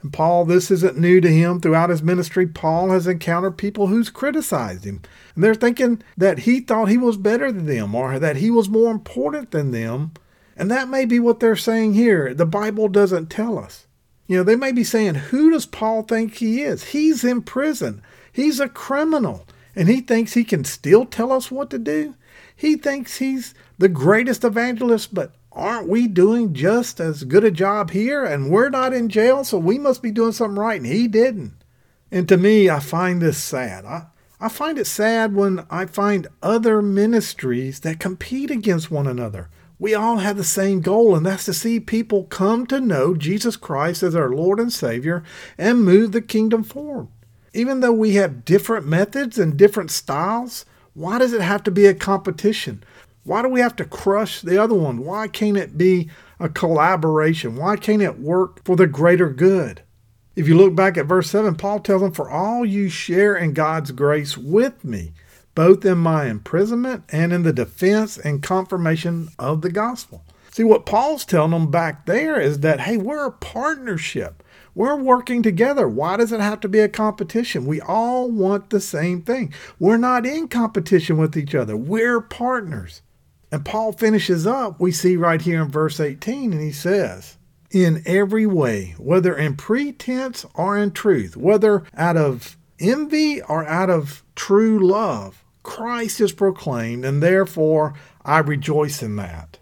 And 0.00 0.12
Paul, 0.12 0.44
this 0.44 0.70
isn't 0.70 0.96
new 0.96 1.20
to 1.20 1.28
him. 1.28 1.60
Throughout 1.60 1.90
his 1.90 2.02
ministry, 2.02 2.46
Paul 2.46 2.90
has 2.90 3.06
encountered 3.06 3.58
people 3.58 3.88
who's 3.88 4.10
criticized 4.10 4.84
him. 4.84 5.02
And 5.34 5.42
they're 5.42 5.54
thinking 5.54 6.02
that 6.16 6.40
he 6.40 6.60
thought 6.60 6.88
he 6.88 6.98
was 6.98 7.16
better 7.16 7.50
than 7.50 7.66
them 7.66 7.94
or 7.94 8.18
that 8.18 8.36
he 8.36 8.50
was 8.50 8.68
more 8.68 8.92
important 8.92 9.50
than 9.50 9.72
them. 9.72 10.12
And 10.56 10.70
that 10.70 10.88
may 10.88 11.04
be 11.04 11.18
what 11.18 11.40
they're 11.40 11.56
saying 11.56 11.94
here. 11.94 12.32
The 12.32 12.46
Bible 12.46 12.88
doesn't 12.88 13.30
tell 13.30 13.58
us. 13.58 13.86
You 14.28 14.36
know, 14.36 14.42
they 14.44 14.56
may 14.56 14.72
be 14.72 14.84
saying, 14.84 15.14
Who 15.14 15.50
does 15.50 15.66
Paul 15.66 16.02
think 16.02 16.34
he 16.34 16.62
is? 16.62 16.84
He's 16.84 17.24
in 17.24 17.42
prison, 17.42 18.02
he's 18.30 18.60
a 18.60 18.68
criminal, 18.68 19.46
and 19.74 19.88
he 19.88 20.00
thinks 20.00 20.34
he 20.34 20.44
can 20.44 20.64
still 20.64 21.06
tell 21.06 21.32
us 21.32 21.50
what 21.50 21.70
to 21.70 21.78
do. 21.78 22.14
He 22.54 22.76
thinks 22.76 23.18
he's 23.18 23.54
the 23.78 23.88
greatest 23.88 24.44
evangelist, 24.44 25.14
but 25.14 25.32
aren't 25.52 25.88
we 25.88 26.06
doing 26.06 26.54
just 26.54 27.00
as 27.00 27.24
good 27.24 27.44
a 27.44 27.50
job 27.50 27.90
here? 27.90 28.24
And 28.24 28.50
we're 28.50 28.68
not 28.68 28.92
in 28.92 29.08
jail, 29.08 29.44
so 29.44 29.58
we 29.58 29.78
must 29.78 30.02
be 30.02 30.10
doing 30.10 30.32
something 30.32 30.58
right, 30.58 30.80
and 30.80 30.86
he 30.86 31.08
didn't. 31.08 31.54
And 32.10 32.28
to 32.28 32.36
me, 32.36 32.70
I 32.70 32.80
find 32.80 33.20
this 33.20 33.38
sad. 33.38 33.84
I, 33.84 34.06
I 34.40 34.48
find 34.48 34.78
it 34.78 34.86
sad 34.86 35.34
when 35.34 35.66
I 35.70 35.86
find 35.86 36.28
other 36.42 36.80
ministries 36.80 37.80
that 37.80 38.00
compete 38.00 38.50
against 38.50 38.90
one 38.90 39.06
another. 39.06 39.48
We 39.80 39.94
all 39.94 40.18
have 40.18 40.36
the 40.36 40.44
same 40.44 40.80
goal, 40.80 41.14
and 41.14 41.24
that's 41.24 41.44
to 41.44 41.52
see 41.52 41.78
people 41.80 42.24
come 42.24 42.66
to 42.66 42.80
know 42.80 43.14
Jesus 43.14 43.56
Christ 43.56 44.02
as 44.02 44.14
our 44.14 44.30
Lord 44.30 44.58
and 44.58 44.72
Savior 44.72 45.22
and 45.56 45.84
move 45.84 46.12
the 46.12 46.20
kingdom 46.20 46.64
forward. 46.64 47.08
Even 47.54 47.80
though 47.80 47.92
we 47.92 48.14
have 48.14 48.44
different 48.44 48.86
methods 48.86 49.38
and 49.38 49.56
different 49.56 49.90
styles, 49.90 50.64
why 50.94 51.18
does 51.18 51.32
it 51.32 51.40
have 51.40 51.62
to 51.64 51.70
be 51.70 51.86
a 51.86 51.94
competition? 51.94 52.82
Why 53.28 53.42
do 53.42 53.48
we 53.48 53.60
have 53.60 53.76
to 53.76 53.84
crush 53.84 54.40
the 54.40 54.56
other 54.60 54.74
one? 54.74 55.04
Why 55.04 55.28
can't 55.28 55.58
it 55.58 55.76
be 55.76 56.08
a 56.40 56.48
collaboration? 56.48 57.56
Why 57.56 57.76
can't 57.76 58.00
it 58.00 58.18
work 58.18 58.64
for 58.64 58.74
the 58.74 58.86
greater 58.86 59.28
good? 59.28 59.82
If 60.34 60.48
you 60.48 60.56
look 60.56 60.74
back 60.74 60.96
at 60.96 61.06
verse 61.06 61.28
7, 61.30 61.54
Paul 61.56 61.80
tells 61.80 62.00
them, 62.00 62.12
For 62.12 62.30
all 62.30 62.64
you 62.64 62.88
share 62.88 63.36
in 63.36 63.52
God's 63.52 63.90
grace 63.90 64.38
with 64.38 64.82
me 64.82 65.12
both 65.58 65.84
in 65.84 65.98
my 65.98 66.26
imprisonment 66.26 67.02
and 67.08 67.32
in 67.32 67.42
the 67.42 67.52
defense 67.52 68.16
and 68.16 68.44
confirmation 68.44 69.28
of 69.40 69.60
the 69.60 69.72
gospel. 69.72 70.24
See, 70.52 70.62
what 70.62 70.86
Paul's 70.86 71.24
telling 71.24 71.50
them 71.50 71.68
back 71.68 72.06
there 72.06 72.40
is 72.40 72.60
that, 72.60 72.78
hey, 72.78 72.96
we're 72.96 73.26
a 73.26 73.32
partnership. 73.32 74.44
We're 74.76 74.94
working 74.94 75.42
together. 75.42 75.88
Why 75.88 76.16
does 76.16 76.30
it 76.30 76.38
have 76.38 76.60
to 76.60 76.68
be 76.68 76.78
a 76.78 76.88
competition? 76.88 77.66
We 77.66 77.80
all 77.80 78.30
want 78.30 78.70
the 78.70 78.80
same 78.80 79.20
thing. 79.20 79.52
We're 79.80 79.96
not 79.96 80.24
in 80.24 80.46
competition 80.46 81.18
with 81.18 81.36
each 81.36 81.56
other, 81.56 81.76
we're 81.76 82.20
partners. 82.20 83.02
And 83.50 83.64
Paul 83.64 83.92
finishes 83.92 84.46
up, 84.46 84.78
we 84.80 84.92
see 84.92 85.16
right 85.16 85.40
here 85.40 85.62
in 85.62 85.70
verse 85.70 86.00
18, 86.00 86.52
and 86.52 86.60
he 86.60 86.72
says, 86.72 87.36
In 87.70 88.02
every 88.04 88.46
way, 88.46 88.94
whether 88.98 89.34
in 89.34 89.56
pretense 89.56 90.44
or 90.54 90.76
in 90.76 90.90
truth, 90.90 91.36
whether 91.36 91.84
out 91.96 92.16
of 92.16 92.56
envy 92.78 93.40
or 93.42 93.66
out 93.66 93.90
of 93.90 94.22
true 94.34 94.78
love, 94.78 95.44
Christ 95.62 96.20
is 96.20 96.32
proclaimed, 96.32 97.04
and 97.04 97.22
therefore 97.22 97.94
I 98.24 98.38
rejoice 98.38 99.02
in 99.02 99.16
that. 99.16 99.58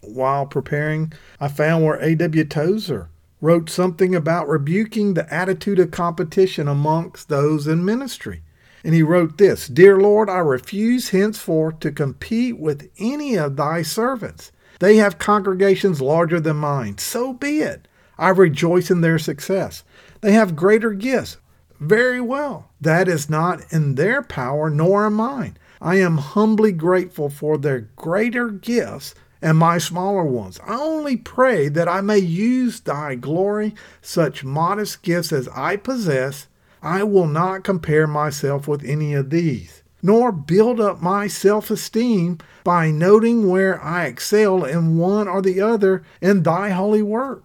While 0.00 0.46
preparing, 0.46 1.12
I 1.40 1.48
found 1.48 1.84
where 1.84 2.02
A.W. 2.02 2.44
Tozer 2.44 3.08
wrote 3.40 3.70
something 3.70 4.14
about 4.14 4.48
rebuking 4.48 5.14
the 5.14 5.32
attitude 5.32 5.78
of 5.78 5.90
competition 5.90 6.66
amongst 6.66 7.28
those 7.28 7.66
in 7.66 7.84
ministry. 7.84 8.42
And 8.84 8.94
he 8.94 9.02
wrote 9.02 9.38
this 9.38 9.66
Dear 9.68 10.00
Lord, 10.00 10.30
I 10.30 10.38
refuse 10.38 11.10
henceforth 11.10 11.80
to 11.80 11.92
compete 11.92 12.58
with 12.58 12.90
any 12.98 13.36
of 13.36 13.56
thy 13.56 13.82
servants. 13.82 14.52
They 14.80 14.96
have 14.96 15.18
congregations 15.18 16.00
larger 16.00 16.40
than 16.40 16.56
mine. 16.56 16.98
So 16.98 17.32
be 17.32 17.60
it. 17.60 17.88
I 18.16 18.30
rejoice 18.30 18.90
in 18.90 19.00
their 19.00 19.18
success. 19.18 19.84
They 20.20 20.32
have 20.32 20.56
greater 20.56 20.92
gifts. 20.92 21.38
Very 21.80 22.20
well. 22.20 22.70
That 22.80 23.08
is 23.08 23.30
not 23.30 23.62
in 23.72 23.94
their 23.94 24.22
power, 24.22 24.68
nor 24.70 25.06
in 25.06 25.12
mine. 25.14 25.56
I 25.80 25.96
am 25.96 26.18
humbly 26.18 26.72
grateful 26.72 27.30
for 27.30 27.56
their 27.56 27.82
greater 27.96 28.48
gifts 28.48 29.14
and 29.40 29.56
my 29.56 29.78
smaller 29.78 30.24
ones. 30.24 30.58
I 30.66 30.74
only 30.74 31.16
pray 31.16 31.68
that 31.68 31.88
I 31.88 32.00
may 32.00 32.18
use 32.18 32.80
thy 32.80 33.14
glory, 33.14 33.74
such 34.02 34.42
modest 34.42 35.02
gifts 35.02 35.32
as 35.32 35.48
I 35.54 35.76
possess. 35.76 36.47
I 36.82 37.02
will 37.02 37.26
not 37.26 37.64
compare 37.64 38.06
myself 38.06 38.68
with 38.68 38.84
any 38.84 39.14
of 39.14 39.30
these, 39.30 39.82
nor 40.02 40.30
build 40.30 40.80
up 40.80 41.02
my 41.02 41.26
self 41.26 41.70
esteem 41.70 42.38
by 42.64 42.90
noting 42.90 43.48
where 43.48 43.82
I 43.82 44.06
excel 44.06 44.64
in 44.64 44.96
one 44.98 45.28
or 45.28 45.42
the 45.42 45.60
other 45.60 46.04
in 46.20 46.42
thy 46.42 46.70
holy 46.70 47.02
work. 47.02 47.44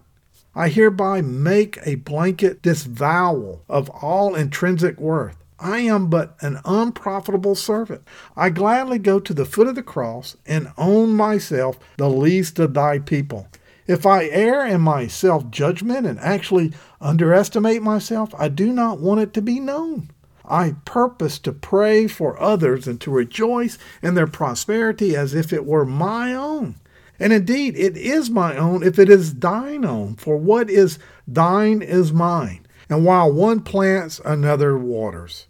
I 0.54 0.68
hereby 0.68 1.20
make 1.20 1.78
a 1.84 1.96
blanket 1.96 2.62
disavowal 2.62 3.64
of 3.68 3.90
all 3.90 4.36
intrinsic 4.36 5.00
worth. 5.00 5.36
I 5.58 5.78
am 5.78 6.08
but 6.08 6.36
an 6.40 6.60
unprofitable 6.64 7.54
servant. 7.54 8.02
I 8.36 8.50
gladly 8.50 8.98
go 8.98 9.18
to 9.18 9.34
the 9.34 9.44
foot 9.44 9.66
of 9.66 9.74
the 9.74 9.82
cross 9.82 10.36
and 10.46 10.72
own 10.76 11.12
myself 11.14 11.78
the 11.96 12.10
least 12.10 12.58
of 12.58 12.74
thy 12.74 12.98
people. 12.98 13.48
If 13.86 14.06
I 14.06 14.26
err 14.26 14.66
in 14.66 14.80
my 14.80 15.06
self 15.06 15.50
judgment 15.50 16.06
and 16.06 16.18
actually 16.20 16.72
underestimate 17.00 17.82
myself, 17.82 18.34
I 18.38 18.48
do 18.48 18.72
not 18.72 19.00
want 19.00 19.20
it 19.20 19.34
to 19.34 19.42
be 19.42 19.60
known. 19.60 20.10
I 20.44 20.76
purpose 20.84 21.38
to 21.40 21.52
pray 21.52 22.06
for 22.06 22.40
others 22.40 22.86
and 22.86 23.00
to 23.02 23.10
rejoice 23.10 23.78
in 24.02 24.14
their 24.14 24.26
prosperity 24.26 25.16
as 25.16 25.34
if 25.34 25.52
it 25.52 25.64
were 25.64 25.86
my 25.86 26.34
own. 26.34 26.76
And 27.18 27.32
indeed, 27.32 27.76
it 27.76 27.96
is 27.96 28.28
my 28.28 28.56
own 28.56 28.82
if 28.82 28.98
it 28.98 29.08
is 29.08 29.34
thine 29.34 29.84
own, 29.84 30.16
for 30.16 30.36
what 30.36 30.68
is 30.68 30.98
thine 31.26 31.80
is 31.80 32.12
mine. 32.12 32.66
And 32.88 33.04
while 33.04 33.32
one 33.32 33.60
plants, 33.60 34.20
another 34.24 34.76
waters. 34.76 35.46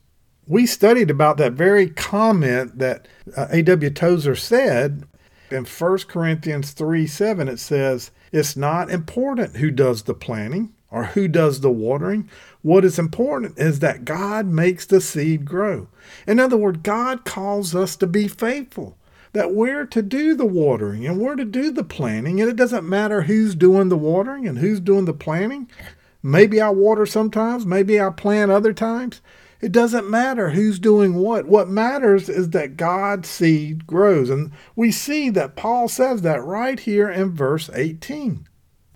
We 0.46 0.66
studied 0.66 1.10
about 1.10 1.38
that 1.38 1.54
very 1.54 1.88
comment 1.88 2.78
that 2.78 3.08
uh, 3.36 3.46
A.W. 3.50 3.90
Tozer 3.90 4.36
said 4.36 5.04
in 5.50 5.64
1 5.64 5.98
Corinthians 6.06 6.72
3 6.72 7.06
7. 7.06 7.48
It 7.48 7.58
says, 7.58 8.10
It's 8.34 8.56
not 8.56 8.90
important 8.90 9.58
who 9.58 9.70
does 9.70 10.02
the 10.02 10.12
planting 10.12 10.72
or 10.90 11.04
who 11.04 11.28
does 11.28 11.60
the 11.60 11.70
watering. 11.70 12.28
What 12.62 12.84
is 12.84 12.98
important 12.98 13.56
is 13.56 13.78
that 13.78 14.04
God 14.04 14.46
makes 14.46 14.84
the 14.84 15.00
seed 15.00 15.44
grow. 15.44 15.86
In 16.26 16.40
other 16.40 16.56
words, 16.56 16.80
God 16.82 17.24
calls 17.24 17.76
us 17.76 17.94
to 17.94 18.08
be 18.08 18.26
faithful 18.26 18.98
that 19.34 19.54
we're 19.54 19.86
to 19.86 20.02
do 20.02 20.34
the 20.34 20.46
watering 20.46 21.06
and 21.06 21.20
we're 21.20 21.36
to 21.36 21.44
do 21.44 21.70
the 21.70 21.84
planting, 21.84 22.40
and 22.40 22.50
it 22.50 22.56
doesn't 22.56 22.88
matter 22.88 23.22
who's 23.22 23.54
doing 23.54 23.88
the 23.88 23.96
watering 23.96 24.48
and 24.48 24.58
who's 24.58 24.80
doing 24.80 25.04
the 25.04 25.12
planting. 25.12 25.70
Maybe 26.20 26.60
I 26.60 26.70
water 26.70 27.06
sometimes, 27.06 27.64
maybe 27.64 28.00
I 28.00 28.10
plant 28.10 28.50
other 28.50 28.72
times. 28.72 29.20
It 29.60 29.72
doesn't 29.72 30.10
matter 30.10 30.50
who's 30.50 30.78
doing 30.78 31.14
what. 31.14 31.46
What 31.46 31.68
matters 31.68 32.28
is 32.28 32.50
that 32.50 32.76
God's 32.76 33.28
seed 33.28 33.86
grows. 33.86 34.30
And 34.30 34.52
we 34.76 34.90
see 34.90 35.30
that 35.30 35.56
Paul 35.56 35.88
says 35.88 36.22
that 36.22 36.44
right 36.44 36.78
here 36.78 37.08
in 37.08 37.32
verse 37.32 37.70
18. 37.72 38.46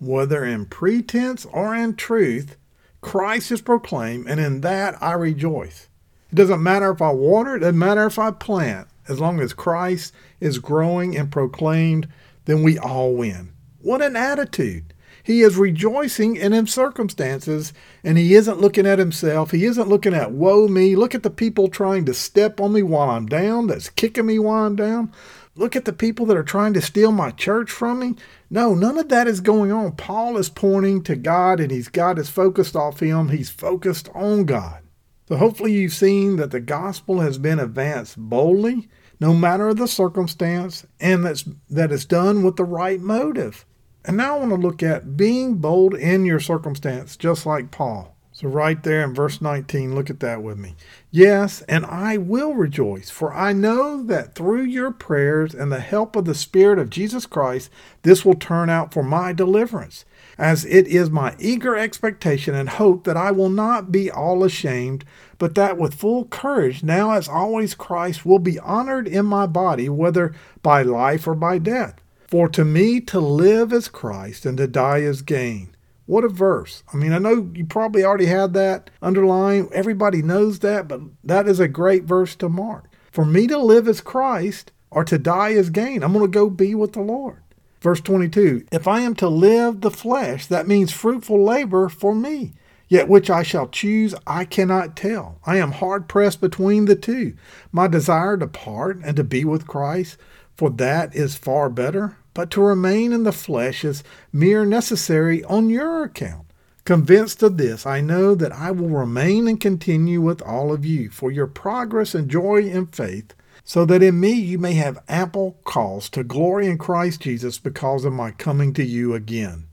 Whether 0.00 0.45
in 0.45 0.67
pretense 0.67 1.45
or 1.47 1.75
in 1.75 1.97
truth, 1.97 2.57
Christ 3.00 3.50
is 3.50 3.61
proclaimed, 3.61 4.29
and 4.29 4.41
in 4.41 4.61
that 4.62 5.00
I 5.03 5.12
rejoice. 5.12 5.88
It 6.31 6.35
doesn't 6.35 6.62
matter 6.62 6.91
if 6.91 7.00
I 7.00 7.11
water, 7.11 7.57
it 7.57 7.61
doesn't 7.61 7.79
matter 7.79 8.07
if 8.07 8.19
I 8.19 8.31
plant. 8.31 8.88
As 9.09 9.21
long 9.21 9.41
as 9.41 9.55
Christ 9.55 10.12
is 10.41 10.59
growing 10.59 11.17
and 11.17 11.33
proclaimed, 11.33 12.09
then 12.45 12.62
we 12.62 12.79
all 12.79 13.15
win. 13.15 13.53
What 13.81 14.03
an 14.03 14.17
attitude! 14.17 14.93
He 15.29 15.43
is 15.43 15.59
rejoicing 15.59 16.37
in 16.37 16.53
his 16.53 16.73
circumstances, 16.73 17.75
and 18.03 18.17
he 18.17 18.35
isn't 18.35 18.63
looking 18.63 18.87
at 18.87 18.99
himself. 18.99 19.51
He 19.51 19.67
isn't 19.67 19.87
looking 19.87 20.15
at, 20.15 20.33
woe 20.33 20.69
me. 20.69 20.97
Look 20.97 21.15
at 21.15 21.23
the 21.23 21.29
people 21.29 21.69
trying 21.69 22.07
to 22.07 22.15
step 22.15 22.63
on 22.63 22.73
me 22.73 22.83
while 22.83 23.11
I'm 23.11 23.27
down, 23.27 23.67
that's 23.67 23.91
kicking 23.91 24.25
me 24.25 24.39
while 24.39 24.65
I'm 24.65 24.75
down. 24.75 25.13
Look 25.55 25.77
at 25.77 25.85
the 25.85 25.93
people 25.93 26.25
that 26.25 26.37
are 26.39 26.43
trying 26.43 26.73
to 26.73 26.81
steal 26.81 27.13
my 27.13 27.31
church 27.31 27.71
from 27.71 27.99
me. 27.99 28.15
No, 28.49 28.75
none 28.75 28.97
of 28.97 29.11
that 29.11 29.29
is 29.29 29.43
going 29.43 29.71
on. 29.71 29.97
Paul 29.97 30.39
is 30.39 30.49
pointing 30.49 31.03
to 31.03 31.15
God, 31.15 31.61
and 31.61 31.71
he's 31.71 31.89
God 31.89 32.19
is 32.19 32.31
focused 32.31 32.75
off 32.75 33.01
him. 33.01 33.29
He's 33.29 33.51
focused 33.51 34.09
on 34.15 34.47
God. 34.47 34.81
So 35.29 35.37
hopefully 35.37 35.75
you've 35.75 35.93
seen 35.93 36.37
that 36.37 36.53
the 36.53 36.61
gospel 36.61 37.21
has 37.21 37.37
been 37.37 37.61
advanced 37.61 38.17
boldly, 38.17 38.89
no 39.21 39.35
matter 39.35 39.75
the 39.75 39.89
circumstance, 39.89 40.87
and 40.99 41.27
that's 41.27 41.45
that 41.69 41.93
is 41.93 42.07
done 42.07 42.43
with 42.43 42.57
the 42.57 42.65
right 42.65 42.99
motive. 42.99 43.67
And 44.09 44.17
now 44.17 44.37
I 44.37 44.38
want 44.38 44.53
to 44.53 44.57
look 44.57 44.83
at 44.83 45.19
being 45.19 45.57
bold 45.57 45.93
in 45.93 46.25
your 46.25 46.41
circumstance, 46.41 47.15
just 47.15 47.45
like 47.45 47.71
Paul. 47.71 48.17
So, 48.33 48.49
right 48.49 48.83
there 48.83 49.05
in 49.05 49.15
verse 49.15 49.43
19, 49.43 49.95
look 49.95 50.09
at 50.09 50.21
that 50.21 50.43
with 50.43 50.57
me. 50.57 50.77
Yes, 51.11 51.61
and 51.69 51.85
I 51.85 52.17
will 52.17 52.55
rejoice, 52.55 53.11
for 53.11 53.35
I 53.35 53.53
know 53.53 54.03
that 54.05 54.35
through 54.35 54.62
your 54.62 54.93
prayers 54.93 55.55
and 55.55 55.71
the 55.71 55.81
help 55.81 56.17
of 56.17 56.25
the 56.25 56.35
Spirit 56.35 56.79
of 56.79 56.88
Jesus 56.88 57.27
Christ, 57.27 57.69
this 58.00 58.25
will 58.25 58.33
turn 58.33 58.71
out 58.71 58.95
for 58.95 59.03
my 59.03 59.35
deliverance, 59.35 60.07
as 60.38 60.65
it 60.65 60.87
is 60.87 61.11
my 61.11 61.37
eager 61.38 61.77
expectation 61.77 62.55
and 62.55 62.71
hope 62.71 63.05
that 63.05 63.17
I 63.19 63.31
will 63.31 63.50
not 63.50 63.93
be 63.93 64.11
all 64.11 64.43
ashamed, 64.43 65.05
but 65.37 65.55
that 65.57 65.77
with 65.77 65.93
full 65.93 66.25
courage, 66.25 66.83
now 66.83 67.11
as 67.11 67.29
always, 67.29 67.75
Christ 67.75 68.25
will 68.25 68.38
be 68.38 68.59
honored 68.59 69.07
in 69.07 69.27
my 69.27 69.47
body, 69.47 69.91
whether 69.91 70.35
by 70.62 70.81
life 70.81 71.29
or 71.29 71.35
by 71.35 71.59
death. 71.59 72.00
For 72.29 72.47
to 72.51 72.65
me 72.65 73.01
to 73.01 73.21
live 73.21 73.73
is 73.73 73.89
Christ 73.89 74.45
and 74.45 74.59
to 74.59 74.67
die 74.67 74.99
is 74.99 75.23
gain. 75.23 75.75
What 76.05 76.25
a 76.25 76.29
verse. 76.29 76.83
I 76.93 76.97
mean, 76.97 77.15
I 77.15 77.19
know 77.19 77.51
you 77.55 77.65
probably 77.65 78.05
already 78.05 78.27
had 78.27 78.53
that 78.53 78.91
underlined. 79.01 79.73
Everybody 79.73 80.21
knows 80.21 80.59
that, 80.59 80.89
but 80.89 81.01
that 81.25 81.49
is 81.49 81.59
a 81.59 81.69
great 81.69 82.05
verse 82.05 82.37
to 82.37 82.51
mark. 82.51 82.85
For 83.11 83.25
me 83.25 83.47
to 83.47 83.57
live 83.57 83.89
is 83.89 84.03
Christ 84.03 84.73
or 84.91 85.05
to 85.05 85.19
die 85.19 85.51
is 85.51 85.71
gain. 85.71 86.03
I'm 86.03 86.13
going 86.13 86.25
to 86.27 86.31
go 86.31 86.51
be 86.51 86.75
with 86.75 86.93
the 86.93 87.01
Lord. 87.01 87.43
Verse 87.81 88.03
22 88.03 88.67
If 88.73 88.87
I 88.87 89.01
am 89.01 89.15
to 89.17 89.29
live 89.29 89.81
the 89.81 89.91
flesh, 89.91 90.47
that 90.49 90.69
means 90.69 90.93
fruitful 90.93 91.43
labor 91.43 91.89
for 91.89 92.15
me. 92.15 92.53
Yet 92.89 93.09
which 93.09 93.29
I 93.29 93.43
shall 93.43 93.69
choose, 93.69 94.15
I 94.27 94.45
cannot 94.47 94.97
tell. 94.97 95.39
I 95.45 95.59
am 95.59 95.73
hard 95.73 96.09
pressed 96.09 96.41
between 96.41 96.87
the 96.87 96.97
two. 96.97 97.35
My 97.71 97.87
desire 97.87 98.37
to 98.39 98.47
part 98.47 98.99
and 99.05 99.15
to 99.17 99.25
be 99.25 99.45
with 99.45 99.67
Christ, 99.67 100.17
for 100.59 100.71
that 100.71 101.15
is 101.15 101.37
far 101.37 101.71
better, 101.71 102.17
but 102.35 102.50
to 102.50 102.61
remain 102.61 103.12
in 103.12 103.23
the 103.23 103.31
flesh 103.31 103.85
is 103.85 104.03
mere 104.33 104.67
necessary 104.67 105.45
on 105.45 105.71
your 105.71 106.03
account. 106.03 106.47
Convinced 106.85 107.45
of 107.45 107.59
this, 107.59 107.87
I 107.87 108.00
know 108.00 108.35
that 108.35 108.50
I 108.50 108.73
will 108.73 108.88
remain 108.88 109.47
and 109.47 109.61
continue 109.61 110.21
with 110.21 110.43
all 110.43 110.73
of 110.73 110.85
you 110.85 111.11
for 111.11 111.31
your 111.31 111.47
progress 111.47 112.12
and 112.12 112.29
joy 112.29 112.62
in 112.62 112.87
faith, 112.87 113.35
so 113.62 113.85
that 113.85 114.03
in 114.03 114.19
me 114.19 114.33
you 114.33 114.59
may 114.59 114.73
have 114.75 115.05
ample 115.09 115.61
cause 115.62 116.11
to 116.11 116.25
glory 116.25 116.67
in 116.67 116.77
Christ 116.77 117.21
Jesus 117.21 117.59
because 117.59 118.05
of 118.05 118.12
my 118.12 118.33
coming 118.33 118.73
to 118.75 118.85
you 118.85 119.15
again. 119.15 119.69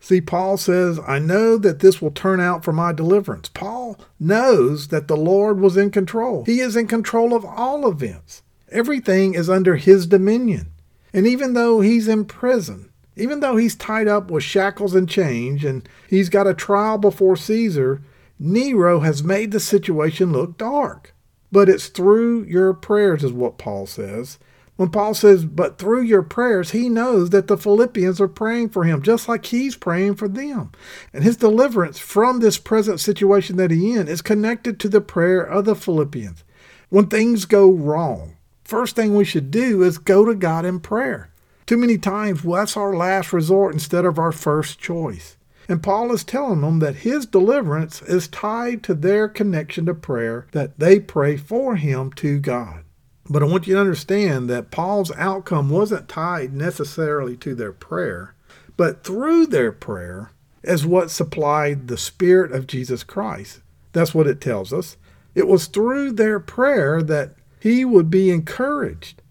See, 0.00 0.22
Paul 0.22 0.56
says, 0.56 0.98
I 1.06 1.18
know 1.18 1.58
that 1.58 1.80
this 1.80 2.00
will 2.00 2.10
turn 2.10 2.40
out 2.40 2.64
for 2.64 2.72
my 2.72 2.92
deliverance. 2.92 3.50
Paul 3.50 4.00
knows 4.18 4.88
that 4.88 5.08
the 5.08 5.16
Lord 5.16 5.60
was 5.60 5.76
in 5.76 5.90
control. 5.90 6.44
He 6.44 6.60
is 6.60 6.74
in 6.74 6.86
control 6.86 7.34
of 7.34 7.44
all 7.44 7.86
events. 7.86 8.42
Everything 8.72 9.34
is 9.34 9.50
under 9.50 9.76
his 9.76 10.06
dominion. 10.06 10.72
And 11.12 11.26
even 11.26 11.52
though 11.52 11.80
he's 11.80 12.08
in 12.08 12.24
prison, 12.24 12.90
even 13.16 13.40
though 13.40 13.56
he's 13.56 13.74
tied 13.74 14.08
up 14.08 14.30
with 14.30 14.42
shackles 14.42 14.94
and 14.94 15.08
chains, 15.08 15.64
and 15.64 15.86
he's 16.08 16.30
got 16.30 16.46
a 16.46 16.54
trial 16.54 16.96
before 16.98 17.36
Caesar, 17.36 18.02
Nero 18.38 19.00
has 19.00 19.22
made 19.22 19.52
the 19.52 19.60
situation 19.60 20.32
look 20.32 20.56
dark. 20.56 21.14
But 21.52 21.68
it's 21.68 21.88
through 21.88 22.44
your 22.44 22.72
prayers, 22.72 23.22
is 23.22 23.32
what 23.32 23.58
Paul 23.58 23.86
says. 23.86 24.38
When 24.76 24.88
Paul 24.88 25.12
says, 25.12 25.44
but 25.44 25.78
through 25.78 26.02
your 26.02 26.22
prayers, 26.22 26.70
he 26.70 26.88
knows 26.88 27.28
that 27.30 27.46
the 27.46 27.58
Philippians 27.58 28.20
are 28.22 28.28
praying 28.28 28.70
for 28.70 28.84
him, 28.84 29.02
just 29.02 29.28
like 29.28 29.44
he's 29.44 29.76
praying 29.76 30.14
for 30.14 30.28
them. 30.28 30.72
And 31.12 31.22
his 31.22 31.36
deliverance 31.36 31.98
from 31.98 32.40
this 32.40 32.56
present 32.56 32.98
situation 32.98 33.58
that 33.58 33.70
he's 33.70 33.96
in 33.96 34.08
is 34.08 34.22
connected 34.22 34.80
to 34.80 34.88
the 34.88 35.02
prayer 35.02 35.42
of 35.42 35.66
the 35.66 35.76
Philippians. 35.76 36.42
When 36.88 37.06
things 37.06 37.44
go 37.44 37.70
wrong, 37.70 38.36
first 38.64 38.96
thing 38.96 39.14
we 39.14 39.24
should 39.24 39.50
do 39.50 39.82
is 39.82 39.98
go 39.98 40.24
to 40.24 40.34
God 40.34 40.64
in 40.64 40.80
prayer. 40.80 41.30
Too 41.66 41.76
many 41.76 41.98
times, 41.98 42.44
well, 42.44 42.60
that's 42.60 42.76
our 42.76 42.94
last 42.94 43.32
resort 43.32 43.74
instead 43.74 44.04
of 44.04 44.18
our 44.18 44.32
first 44.32 44.78
choice. 44.78 45.36
And 45.68 45.82
Paul 45.82 46.12
is 46.12 46.24
telling 46.24 46.60
them 46.60 46.80
that 46.80 46.96
his 46.96 47.24
deliverance 47.24 48.02
is 48.02 48.28
tied 48.28 48.82
to 48.84 48.94
their 48.94 49.28
connection 49.28 49.86
to 49.86 49.94
prayer, 49.94 50.46
that 50.52 50.78
they 50.78 50.98
pray 50.98 51.36
for 51.36 51.76
him 51.76 52.12
to 52.14 52.40
God. 52.40 52.84
But 53.30 53.42
I 53.42 53.46
want 53.46 53.66
you 53.66 53.74
to 53.74 53.80
understand 53.80 54.50
that 54.50 54.72
Paul's 54.72 55.12
outcome 55.12 55.70
wasn't 55.70 56.08
tied 56.08 56.52
necessarily 56.52 57.36
to 57.38 57.54
their 57.54 57.72
prayer, 57.72 58.34
but 58.76 59.04
through 59.04 59.46
their 59.46 59.70
prayer 59.70 60.32
is 60.62 60.84
what 60.84 61.10
supplied 61.10 61.86
the 61.88 61.96
Spirit 61.96 62.52
of 62.52 62.66
Jesus 62.66 63.04
Christ. 63.04 63.60
That's 63.92 64.14
what 64.14 64.26
it 64.26 64.40
tells 64.40 64.72
us. 64.72 64.96
It 65.34 65.46
was 65.46 65.66
through 65.66 66.12
their 66.12 66.40
prayer 66.40 67.02
that 67.02 67.36
he 67.62 67.84
would 67.84 68.10
be 68.10 68.28
encouraged. 68.28 69.22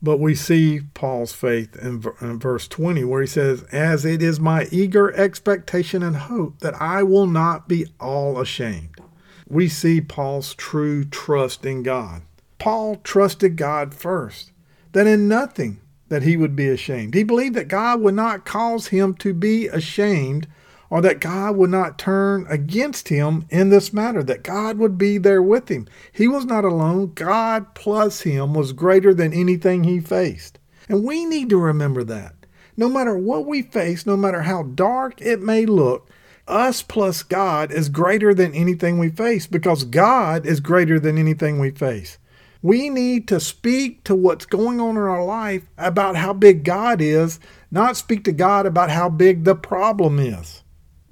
But 0.00 0.20
we 0.20 0.36
see 0.36 0.82
Paul's 0.94 1.32
faith 1.32 1.74
in, 1.74 2.04
in, 2.20 2.38
verse 2.38 2.68
20, 2.68 3.02
where 3.02 3.22
he 3.22 3.26
says, 3.26 3.64
As 3.72 4.04
it 4.04 4.22
is 4.22 4.38
my 4.38 4.68
eager 4.70 5.12
expectation 5.14 6.00
and 6.00 6.14
hope 6.14 6.60
that 6.60 6.80
I 6.80 7.02
will 7.02 7.26
not 7.26 7.66
be 7.66 7.86
all 7.98 8.40
ashamed. 8.40 9.00
We 9.48 9.68
see 9.68 10.00
Paul's 10.00 10.54
true 10.54 11.04
trust 11.04 11.66
in 11.66 11.82
God. 11.82 12.22
Paul 12.60 13.00
trusted 13.02 13.56
God 13.56 13.94
first, 13.94 14.52
that 14.92 15.08
in 15.08 15.26
nothing 15.26 15.80
that 16.08 16.22
he 16.22 16.36
would 16.36 16.54
be 16.54 16.68
ashamed. 16.68 17.14
He 17.14 17.24
believed 17.24 17.56
that 17.56 17.66
God 17.66 18.00
would 18.00 18.14
not 18.14 18.44
cause 18.44 18.88
him 18.88 19.14
to 19.14 19.34
be 19.34 19.66
ashamed 19.66 20.46
or 20.92 21.00
that 21.00 21.20
God 21.20 21.56
would 21.56 21.70
not 21.70 21.98
turn 21.98 22.44
against 22.50 23.08
him 23.08 23.46
in 23.48 23.70
this 23.70 23.94
matter, 23.94 24.22
that 24.24 24.42
God 24.42 24.76
would 24.76 24.98
be 24.98 25.16
there 25.16 25.40
with 25.40 25.70
him. 25.70 25.88
He 26.12 26.28
was 26.28 26.44
not 26.44 26.66
alone. 26.66 27.12
God 27.14 27.74
plus 27.74 28.20
him 28.20 28.52
was 28.52 28.74
greater 28.74 29.14
than 29.14 29.32
anything 29.32 29.84
he 29.84 30.00
faced. 30.00 30.58
And 30.90 31.02
we 31.02 31.24
need 31.24 31.48
to 31.48 31.56
remember 31.56 32.04
that. 32.04 32.34
No 32.76 32.90
matter 32.90 33.16
what 33.16 33.46
we 33.46 33.62
face, 33.62 34.04
no 34.04 34.18
matter 34.18 34.42
how 34.42 34.64
dark 34.64 35.18
it 35.22 35.40
may 35.40 35.64
look, 35.64 36.10
us 36.46 36.82
plus 36.82 37.22
God 37.22 37.72
is 37.72 37.88
greater 37.88 38.34
than 38.34 38.54
anything 38.54 38.98
we 38.98 39.08
face 39.08 39.46
because 39.46 39.84
God 39.84 40.44
is 40.44 40.60
greater 40.60 41.00
than 41.00 41.16
anything 41.16 41.58
we 41.58 41.70
face. 41.70 42.18
We 42.60 42.90
need 42.90 43.26
to 43.28 43.40
speak 43.40 44.04
to 44.04 44.14
what's 44.14 44.44
going 44.44 44.78
on 44.78 44.98
in 44.98 45.02
our 45.02 45.24
life 45.24 45.62
about 45.78 46.16
how 46.16 46.34
big 46.34 46.64
God 46.64 47.00
is, 47.00 47.40
not 47.70 47.96
speak 47.96 48.24
to 48.24 48.32
God 48.32 48.66
about 48.66 48.90
how 48.90 49.08
big 49.08 49.44
the 49.44 49.54
problem 49.54 50.18
is. 50.18 50.62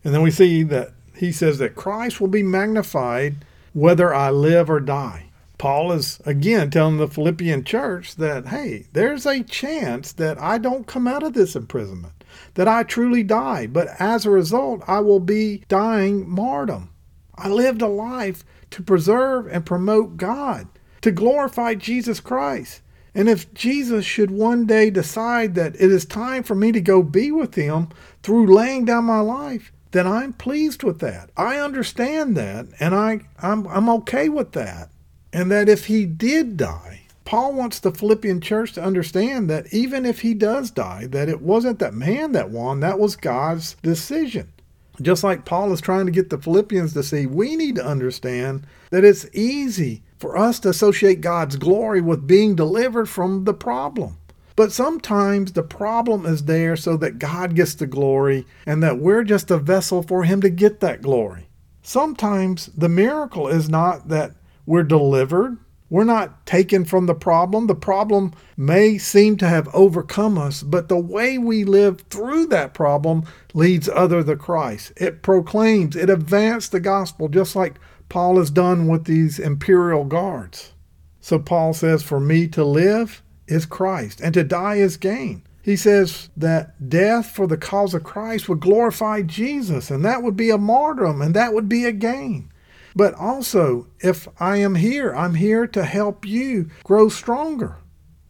And 0.04 0.14
then 0.14 0.22
we 0.22 0.30
see 0.30 0.62
that 0.64 0.92
he 1.14 1.32
says 1.32 1.58
that 1.58 1.76
Christ 1.76 2.20
will 2.20 2.28
be 2.28 2.42
magnified 2.42 3.44
whether 3.72 4.14
I 4.14 4.30
live 4.30 4.70
or 4.70 4.80
die. 4.80 5.26
Paul 5.58 5.92
is 5.92 6.20
again 6.24 6.70
telling 6.70 6.96
the 6.96 7.06
Philippian 7.06 7.64
church 7.64 8.16
that, 8.16 8.46
hey, 8.46 8.86
there's 8.94 9.26
a 9.26 9.42
chance 9.42 10.12
that 10.12 10.40
I 10.40 10.56
don't 10.56 10.86
come 10.86 11.06
out 11.06 11.22
of 11.22 11.34
this 11.34 11.54
imprisonment, 11.54 12.24
that 12.54 12.66
I 12.66 12.82
truly 12.82 13.22
die, 13.22 13.66
but 13.66 13.88
as 13.98 14.24
a 14.24 14.30
result, 14.30 14.82
I 14.86 15.00
will 15.00 15.20
be 15.20 15.62
dying 15.68 16.26
martyrdom. 16.26 16.88
I 17.34 17.48
lived 17.48 17.82
a 17.82 17.88
life 17.88 18.42
to 18.70 18.82
preserve 18.82 19.46
and 19.48 19.66
promote 19.66 20.16
God, 20.16 20.66
to 21.02 21.10
glorify 21.10 21.74
Jesus 21.74 22.20
Christ. 22.20 22.80
And 23.14 23.28
if 23.28 23.52
Jesus 23.52 24.06
should 24.06 24.30
one 24.30 24.64
day 24.64 24.88
decide 24.88 25.54
that 25.56 25.74
it 25.74 25.92
is 25.92 26.06
time 26.06 26.42
for 26.42 26.54
me 26.54 26.72
to 26.72 26.80
go 26.80 27.02
be 27.02 27.30
with 27.30 27.54
him 27.54 27.88
through 28.22 28.54
laying 28.54 28.86
down 28.86 29.04
my 29.04 29.20
life, 29.20 29.72
then 29.92 30.06
I'm 30.06 30.32
pleased 30.32 30.82
with 30.82 31.00
that. 31.00 31.30
I 31.36 31.58
understand 31.58 32.36
that 32.36 32.66
and 32.78 32.94
I, 32.94 33.20
I'm, 33.42 33.66
I'm 33.66 33.88
okay 33.90 34.28
with 34.28 34.52
that. 34.52 34.90
And 35.32 35.50
that 35.50 35.68
if 35.68 35.86
he 35.86 36.06
did 36.06 36.56
die, 36.56 37.02
Paul 37.24 37.52
wants 37.52 37.78
the 37.78 37.92
Philippian 37.92 38.40
church 38.40 38.72
to 38.72 38.82
understand 38.82 39.48
that 39.50 39.72
even 39.72 40.04
if 40.04 40.22
he 40.22 40.34
does 40.34 40.70
die, 40.70 41.06
that 41.10 41.28
it 41.28 41.40
wasn't 41.40 41.78
that 41.78 41.94
man 41.94 42.32
that 42.32 42.50
won, 42.50 42.80
that 42.80 42.98
was 42.98 43.14
God's 43.14 43.74
decision. 43.82 44.52
Just 45.00 45.24
like 45.24 45.44
Paul 45.44 45.72
is 45.72 45.80
trying 45.80 46.06
to 46.06 46.12
get 46.12 46.30
the 46.30 46.38
Philippians 46.38 46.92
to 46.94 47.02
see, 47.02 47.26
we 47.26 47.56
need 47.56 47.76
to 47.76 47.86
understand 47.86 48.66
that 48.90 49.04
it's 49.04 49.26
easy 49.32 50.02
for 50.18 50.36
us 50.36 50.58
to 50.60 50.68
associate 50.68 51.20
God's 51.20 51.56
glory 51.56 52.00
with 52.00 52.26
being 52.26 52.54
delivered 52.54 53.08
from 53.08 53.44
the 53.44 53.54
problem. 53.54 54.18
But 54.60 54.72
sometimes 54.72 55.52
the 55.52 55.62
problem 55.62 56.26
is 56.26 56.44
there 56.44 56.76
so 56.76 56.98
that 56.98 57.18
God 57.18 57.56
gets 57.56 57.72
the 57.72 57.86
glory 57.86 58.44
and 58.66 58.82
that 58.82 58.98
we're 58.98 59.24
just 59.24 59.50
a 59.50 59.56
vessel 59.56 60.02
for 60.02 60.24
Him 60.24 60.42
to 60.42 60.50
get 60.50 60.80
that 60.80 61.00
glory. 61.00 61.48
Sometimes 61.80 62.66
the 62.66 62.90
miracle 62.90 63.48
is 63.48 63.70
not 63.70 64.08
that 64.08 64.32
we're 64.66 64.82
delivered, 64.82 65.56
we're 65.88 66.04
not 66.04 66.44
taken 66.44 66.84
from 66.84 67.06
the 67.06 67.14
problem. 67.14 67.68
The 67.68 67.74
problem 67.74 68.34
may 68.54 68.98
seem 68.98 69.38
to 69.38 69.48
have 69.48 69.74
overcome 69.74 70.36
us, 70.36 70.62
but 70.62 70.90
the 70.90 71.00
way 71.00 71.38
we 71.38 71.64
live 71.64 72.02
through 72.10 72.48
that 72.48 72.74
problem 72.74 73.24
leads 73.54 73.88
other 73.88 74.22
to 74.22 74.36
Christ. 74.36 74.92
It 74.98 75.22
proclaims, 75.22 75.96
it 75.96 76.10
advanced 76.10 76.70
the 76.70 76.80
gospel, 76.80 77.30
just 77.30 77.56
like 77.56 77.80
Paul 78.10 78.36
has 78.36 78.50
done 78.50 78.88
with 78.88 79.04
these 79.04 79.38
imperial 79.38 80.04
guards. 80.04 80.74
So 81.22 81.38
Paul 81.38 81.72
says, 81.72 82.02
For 82.02 82.20
me 82.20 82.46
to 82.48 82.62
live 82.62 83.22
is 83.50 83.66
Christ, 83.66 84.20
and 84.20 84.32
to 84.34 84.44
die 84.44 84.76
is 84.76 84.96
gain. 84.96 85.42
He 85.62 85.76
says 85.76 86.30
that 86.36 86.88
death 86.88 87.30
for 87.30 87.46
the 87.46 87.58
cause 87.58 87.92
of 87.92 88.04
Christ 88.04 88.48
would 88.48 88.60
glorify 88.60 89.22
Jesus, 89.22 89.90
and 89.90 90.04
that 90.04 90.22
would 90.22 90.36
be 90.36 90.50
a 90.50 90.56
martyrdom, 90.58 91.20
and 91.20 91.34
that 91.34 91.52
would 91.52 91.68
be 91.68 91.84
a 91.84 91.92
gain. 91.92 92.50
But 92.96 93.14
also, 93.14 93.86
if 94.00 94.26
I 94.40 94.56
am 94.56 94.74
here, 94.76 95.14
I'm 95.14 95.34
here 95.34 95.66
to 95.66 95.84
help 95.84 96.24
you 96.26 96.70
grow 96.82 97.08
stronger. 97.08 97.76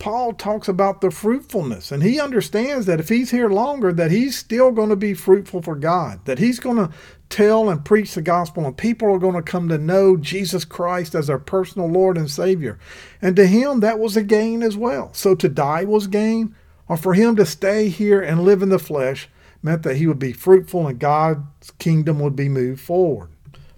Paul 0.00 0.32
talks 0.32 0.66
about 0.66 1.00
the 1.00 1.12
fruitfulness, 1.12 1.92
and 1.92 2.02
he 2.02 2.18
understands 2.18 2.86
that 2.86 2.98
if 2.98 3.08
he's 3.08 3.30
here 3.30 3.48
longer, 3.48 3.92
that 3.92 4.10
he's 4.10 4.36
still 4.36 4.72
going 4.72 4.88
to 4.88 4.96
be 4.96 5.14
fruitful 5.14 5.62
for 5.62 5.76
God, 5.76 6.24
that 6.24 6.40
he's 6.40 6.58
going 6.58 6.78
to 6.78 6.90
tell 7.28 7.70
and 7.70 7.84
preach 7.84 8.14
the 8.14 8.22
gospel, 8.22 8.66
and 8.66 8.76
people 8.76 9.14
are 9.14 9.18
going 9.18 9.36
to 9.36 9.42
come 9.42 9.68
to 9.68 9.78
know 9.78 10.16
Jesus 10.16 10.64
Christ 10.64 11.14
as 11.14 11.28
their 11.28 11.38
personal 11.38 11.86
Lord 11.86 12.18
and 12.18 12.28
Savior. 12.28 12.80
And 13.22 13.36
to 13.36 13.46
him, 13.46 13.78
that 13.80 14.00
was 14.00 14.16
a 14.16 14.22
gain 14.22 14.64
as 14.64 14.76
well. 14.76 15.14
So 15.14 15.36
to 15.36 15.48
die 15.48 15.84
was 15.84 16.08
gain, 16.08 16.56
or 16.88 16.96
for 16.96 17.14
him 17.14 17.36
to 17.36 17.46
stay 17.46 17.88
here 17.88 18.20
and 18.20 18.42
live 18.42 18.62
in 18.62 18.70
the 18.70 18.80
flesh 18.80 19.28
meant 19.62 19.84
that 19.84 19.98
he 19.98 20.08
would 20.08 20.18
be 20.18 20.32
fruitful 20.32 20.88
and 20.88 20.98
God's 20.98 21.70
kingdom 21.78 22.18
would 22.18 22.34
be 22.34 22.48
moved 22.48 22.80
forward 22.80 23.28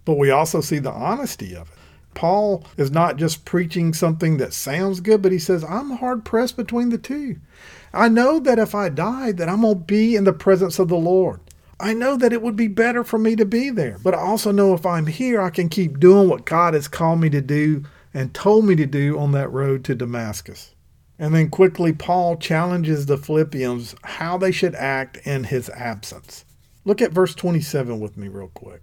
but 0.05 0.15
we 0.15 0.31
also 0.31 0.61
see 0.61 0.79
the 0.79 0.91
honesty 0.91 1.55
of 1.55 1.71
it. 1.71 1.72
Paul 2.14 2.64
is 2.77 2.90
not 2.90 3.16
just 3.16 3.44
preaching 3.44 3.94
something 3.94 4.37
that 4.37 4.53
sounds 4.53 5.01
good, 5.01 5.22
but 5.22 5.33
he 5.33 5.38
says, 5.38 5.64
I'm 5.64 5.90
hard 5.90 6.25
pressed 6.25 6.57
between 6.57 6.90
the 6.90 6.98
two. 6.98 7.37
I 7.92 8.09
know 8.09 8.38
that 8.40 8.59
if 8.59 8.75
I 8.75 8.88
die, 8.88 9.33
that 9.33 9.48
I'm 9.48 9.62
going 9.62 9.79
to 9.79 9.85
be 9.85 10.16
in 10.16 10.25
the 10.25 10.33
presence 10.33 10.79
of 10.79 10.88
the 10.88 10.96
Lord. 10.96 11.40
I 11.81 11.94
know 11.94 12.16
that 12.16 12.33
it 12.33 12.42
would 12.42 12.57
be 12.57 12.68
better 12.68 13.03
for 13.03 13.18
me 13.18 13.35
to 13.37 13.44
be 13.44 13.70
there, 13.70 13.98
but 14.03 14.14
I 14.14 14.18
also 14.18 14.53
know 14.53 14.72
if 14.72 14.87
I'm 14.87 15.07
here, 15.07 15.40
I 15.40 15.51
can 15.51 15.68
keep 15.68 15.98
doing 15.98 16.29
what 16.29 16.44
God 16.44 16.75
has 16.75 16.87
called 16.87 17.20
me 17.20 17.29
to 17.31 17.40
do 17.40 17.85
and 18.14 18.33
told 18.33 18.66
me 18.66 18.77
to 18.77 18.87
do 18.87 19.18
on 19.18 19.33
that 19.33 19.51
road 19.51 19.85
to 19.85 19.94
Damascus. 19.94 20.75
And 21.18 21.35
then 21.35 21.51
quickly, 21.51 21.92
Paul 21.92 22.37
challenges 22.37 23.07
the 23.07 23.16
Philippians 23.16 23.94
how 24.03 24.38
they 24.38 24.53
should 24.53 24.75
act 24.75 25.18
in 25.25 25.44
his 25.44 25.70
absence. 25.70 26.44
Look 26.85 27.01
at 27.01 27.12
verse 27.12 27.35
27 27.35 28.01
with 28.01 28.16
me, 28.16 28.29
real 28.29 28.48
quick. 28.48 28.83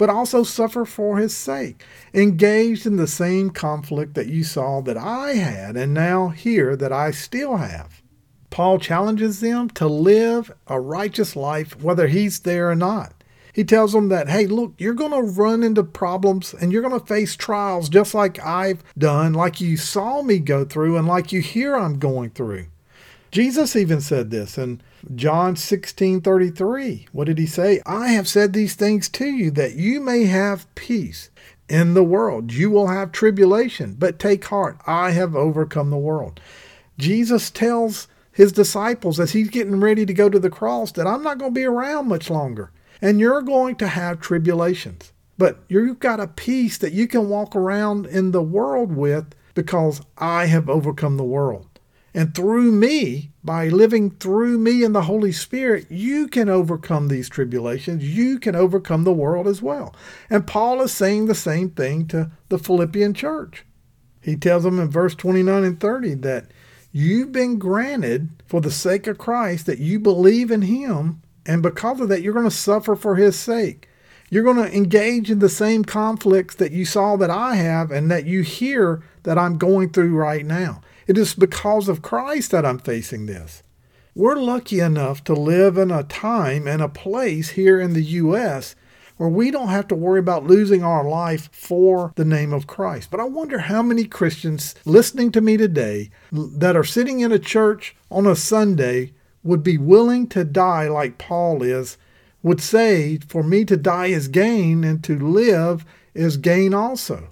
but 0.00 0.08
also 0.08 0.42
suffer 0.42 0.86
for 0.86 1.18
his 1.18 1.36
sake, 1.36 1.84
engaged 2.14 2.86
in 2.86 2.96
the 2.96 3.06
same 3.06 3.50
conflict 3.50 4.14
that 4.14 4.28
you 4.28 4.42
saw 4.42 4.80
that 4.80 4.96
I 4.96 5.32
had 5.32 5.76
and 5.76 5.92
now 5.92 6.30
hear 6.30 6.74
that 6.74 6.90
I 6.90 7.10
still 7.10 7.58
have. 7.58 8.00
Paul 8.48 8.78
challenges 8.78 9.40
them 9.40 9.68
to 9.70 9.86
live 9.86 10.50
a 10.66 10.80
righteous 10.80 11.36
life 11.36 11.78
whether 11.82 12.06
he's 12.06 12.40
there 12.40 12.70
or 12.70 12.74
not. 12.74 13.12
He 13.52 13.62
tells 13.62 13.92
them 13.92 14.08
that, 14.08 14.30
hey, 14.30 14.46
look, 14.46 14.72
you're 14.78 14.94
going 14.94 15.10
to 15.10 15.20
run 15.20 15.62
into 15.62 15.84
problems 15.84 16.54
and 16.54 16.72
you're 16.72 16.80
going 16.80 16.98
to 16.98 17.06
face 17.06 17.36
trials 17.36 17.90
just 17.90 18.14
like 18.14 18.42
I've 18.42 18.82
done, 18.96 19.34
like 19.34 19.60
you 19.60 19.76
saw 19.76 20.22
me 20.22 20.38
go 20.38 20.64
through, 20.64 20.96
and 20.96 21.06
like 21.06 21.30
you 21.30 21.42
hear 21.42 21.76
I'm 21.76 21.98
going 21.98 22.30
through. 22.30 22.68
Jesus 23.30 23.76
even 23.76 24.00
said 24.00 24.30
this 24.30 24.58
in 24.58 24.80
John 25.14 25.54
16 25.54 26.20
33. 26.20 27.06
What 27.12 27.26
did 27.26 27.38
he 27.38 27.46
say? 27.46 27.80
I 27.86 28.08
have 28.08 28.26
said 28.26 28.52
these 28.52 28.74
things 28.74 29.08
to 29.10 29.26
you 29.26 29.50
that 29.52 29.74
you 29.76 30.00
may 30.00 30.24
have 30.24 30.72
peace. 30.74 31.30
In 31.68 31.94
the 31.94 32.02
world 32.02 32.52
you 32.52 32.68
will 32.68 32.88
have 32.88 33.12
tribulation, 33.12 33.94
but 33.96 34.18
take 34.18 34.44
heart, 34.46 34.78
I 34.88 35.12
have 35.12 35.36
overcome 35.36 35.90
the 35.90 35.96
world. 35.96 36.40
Jesus 36.98 37.50
tells 37.50 38.08
his 38.32 38.50
disciples 38.50 39.20
as 39.20 39.32
he's 39.32 39.48
getting 39.50 39.78
ready 39.78 40.04
to 40.04 40.12
go 40.12 40.28
to 40.28 40.40
the 40.40 40.50
cross 40.50 40.90
that 40.92 41.06
I'm 41.06 41.22
not 41.22 41.38
going 41.38 41.52
to 41.52 41.60
be 41.60 41.64
around 41.64 42.08
much 42.08 42.28
longer, 42.28 42.72
and 43.00 43.20
you're 43.20 43.42
going 43.42 43.76
to 43.76 43.86
have 43.86 44.20
tribulations. 44.20 45.12
But 45.38 45.60
you've 45.68 46.00
got 46.00 46.18
a 46.18 46.26
peace 46.26 46.76
that 46.78 46.92
you 46.92 47.06
can 47.06 47.28
walk 47.28 47.54
around 47.54 48.06
in 48.06 48.32
the 48.32 48.42
world 48.42 48.94
with 48.94 49.32
because 49.54 50.02
I 50.18 50.46
have 50.46 50.68
overcome 50.68 51.16
the 51.16 51.24
world. 51.24 51.69
And 52.12 52.34
through 52.34 52.72
me, 52.72 53.30
by 53.44 53.68
living 53.68 54.10
through 54.10 54.58
me 54.58 54.82
and 54.82 54.94
the 54.94 55.02
Holy 55.02 55.32
Spirit, 55.32 55.86
you 55.90 56.26
can 56.26 56.48
overcome 56.48 57.08
these 57.08 57.28
tribulations. 57.28 58.04
You 58.04 58.38
can 58.38 58.56
overcome 58.56 59.04
the 59.04 59.12
world 59.12 59.46
as 59.46 59.62
well. 59.62 59.94
And 60.28 60.46
Paul 60.46 60.82
is 60.82 60.92
saying 60.92 61.26
the 61.26 61.34
same 61.34 61.70
thing 61.70 62.06
to 62.08 62.30
the 62.48 62.58
Philippian 62.58 63.14
church. 63.14 63.64
He 64.20 64.36
tells 64.36 64.64
them 64.64 64.78
in 64.78 64.90
verse 64.90 65.14
29 65.14 65.64
and 65.64 65.80
30 65.80 66.14
that 66.14 66.46
you've 66.92 67.32
been 67.32 67.58
granted 67.58 68.30
for 68.46 68.60
the 68.60 68.70
sake 68.70 69.06
of 69.06 69.18
Christ 69.18 69.66
that 69.66 69.78
you 69.78 69.98
believe 69.98 70.50
in 70.50 70.62
him, 70.62 71.22
and 71.46 71.62
because 71.62 72.00
of 72.00 72.08
that, 72.08 72.22
you're 72.22 72.34
going 72.34 72.44
to 72.44 72.50
suffer 72.50 72.94
for 72.96 73.16
his 73.16 73.38
sake. 73.38 73.88
You're 74.28 74.44
going 74.44 74.56
to 74.56 74.76
engage 74.76 75.30
in 75.30 75.40
the 75.40 75.48
same 75.48 75.84
conflicts 75.84 76.54
that 76.56 76.70
you 76.70 76.84
saw 76.84 77.16
that 77.16 77.30
I 77.30 77.56
have 77.56 77.90
and 77.90 78.10
that 78.10 78.26
you 78.26 78.42
hear 78.42 79.02
that 79.24 79.38
I'm 79.38 79.58
going 79.58 79.90
through 79.90 80.14
right 80.14 80.46
now. 80.46 80.82
It 81.06 81.18
is 81.18 81.34
because 81.34 81.88
of 81.88 82.02
Christ 82.02 82.50
that 82.50 82.66
I'm 82.66 82.78
facing 82.78 83.26
this. 83.26 83.62
We're 84.14 84.36
lucky 84.36 84.80
enough 84.80 85.22
to 85.24 85.34
live 85.34 85.78
in 85.78 85.90
a 85.90 86.02
time 86.02 86.66
and 86.66 86.82
a 86.82 86.88
place 86.88 87.50
here 87.50 87.80
in 87.80 87.92
the 87.92 88.02
U.S. 88.02 88.74
where 89.16 89.28
we 89.28 89.50
don't 89.50 89.68
have 89.68 89.86
to 89.88 89.94
worry 89.94 90.18
about 90.18 90.46
losing 90.46 90.82
our 90.82 91.08
life 91.08 91.48
for 91.52 92.12
the 92.16 92.24
name 92.24 92.52
of 92.52 92.66
Christ. 92.66 93.10
But 93.10 93.20
I 93.20 93.24
wonder 93.24 93.60
how 93.60 93.82
many 93.82 94.04
Christians 94.04 94.74
listening 94.84 95.30
to 95.32 95.40
me 95.40 95.56
today 95.56 96.10
that 96.32 96.76
are 96.76 96.84
sitting 96.84 97.20
in 97.20 97.30
a 97.30 97.38
church 97.38 97.96
on 98.10 98.26
a 98.26 98.34
Sunday 98.34 99.12
would 99.42 99.62
be 99.62 99.78
willing 99.78 100.26
to 100.28 100.44
die 100.44 100.88
like 100.88 101.18
Paul 101.18 101.62
is, 101.62 101.96
would 102.42 102.60
say, 102.60 103.18
For 103.28 103.42
me 103.42 103.64
to 103.64 103.76
die 103.76 104.06
is 104.06 104.28
gain, 104.28 104.84
and 104.84 105.02
to 105.04 105.18
live 105.18 105.84
is 106.14 106.36
gain 106.36 106.74
also. 106.74 107.29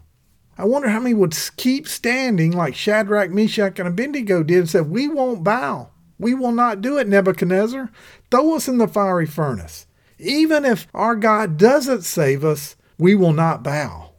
I 0.58 0.64
wonder 0.64 0.88
how 0.88 0.98
many 0.98 1.14
would 1.14 1.38
keep 1.56 1.86
standing 1.86 2.50
like 2.50 2.74
Shadrach, 2.74 3.30
Meshach, 3.30 3.78
and 3.78 3.86
Abednego 3.86 4.42
did 4.42 4.58
and 4.58 4.68
said, 4.68 4.90
We 4.90 5.06
won't 5.06 5.44
bow. 5.44 5.90
We 6.18 6.34
will 6.34 6.50
not 6.50 6.80
do 6.80 6.98
it, 6.98 7.06
Nebuchadnezzar. 7.06 7.90
Throw 8.30 8.56
us 8.56 8.66
in 8.66 8.78
the 8.78 8.88
fiery 8.88 9.26
furnace. 9.26 9.86
Even 10.18 10.64
if 10.64 10.88
our 10.92 11.14
God 11.14 11.56
doesn't 11.56 12.02
save 12.02 12.44
us, 12.44 12.74
we 12.98 13.14
will 13.14 13.32
not 13.32 13.62
bow. 13.62 14.14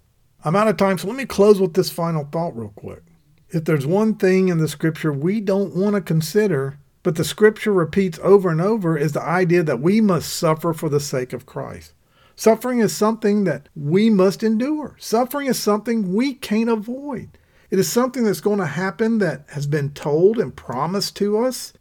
I'm 0.45 0.55
out 0.55 0.69
of 0.69 0.77
time, 0.77 0.97
so 0.97 1.07
let 1.07 1.17
me 1.17 1.25
close 1.25 1.59
with 1.59 1.73
this 1.73 1.91
final 1.91 2.23
thought 2.23 2.55
real 2.55 2.71
quick. 2.73 3.03
If 3.49 3.65
there's 3.65 3.85
one 3.85 4.15
thing 4.15 4.47
in 4.47 4.59
the 4.59 4.69
scripture 4.69 5.11
we 5.11 5.41
don't 5.41 5.75
want 5.75 5.95
to 5.95 6.01
consider, 6.01 6.79
but 7.03 7.15
the 7.15 7.25
scripture 7.25 7.73
repeats 7.73 8.17
over 8.23 8.49
and 8.49 8.61
over, 8.61 8.97
is 8.97 9.11
the 9.11 9.21
idea 9.21 9.63
that 9.63 9.81
we 9.81 9.99
must 9.99 10.33
suffer 10.33 10.73
for 10.73 10.87
the 10.87 11.01
sake 11.01 11.33
of 11.33 11.45
Christ. 11.45 11.93
Suffering 12.39 12.79
is 12.79 12.95
something 12.95 13.43
that 13.43 13.67
we 13.75 14.09
must 14.09 14.43
endure. 14.43 14.95
Suffering 14.97 15.47
is 15.47 15.59
something 15.59 16.13
we 16.13 16.33
can't 16.33 16.69
avoid. 16.69 17.37
It 17.69 17.79
is 17.79 17.91
something 17.91 18.23
that's 18.23 18.39
going 18.39 18.59
to 18.59 18.65
happen 18.65 19.17
that 19.17 19.43
has 19.49 19.67
been 19.67 19.89
told 19.89 20.39
and 20.39 20.55
promised 20.55 21.17
to 21.17 21.37
us. 21.39 21.73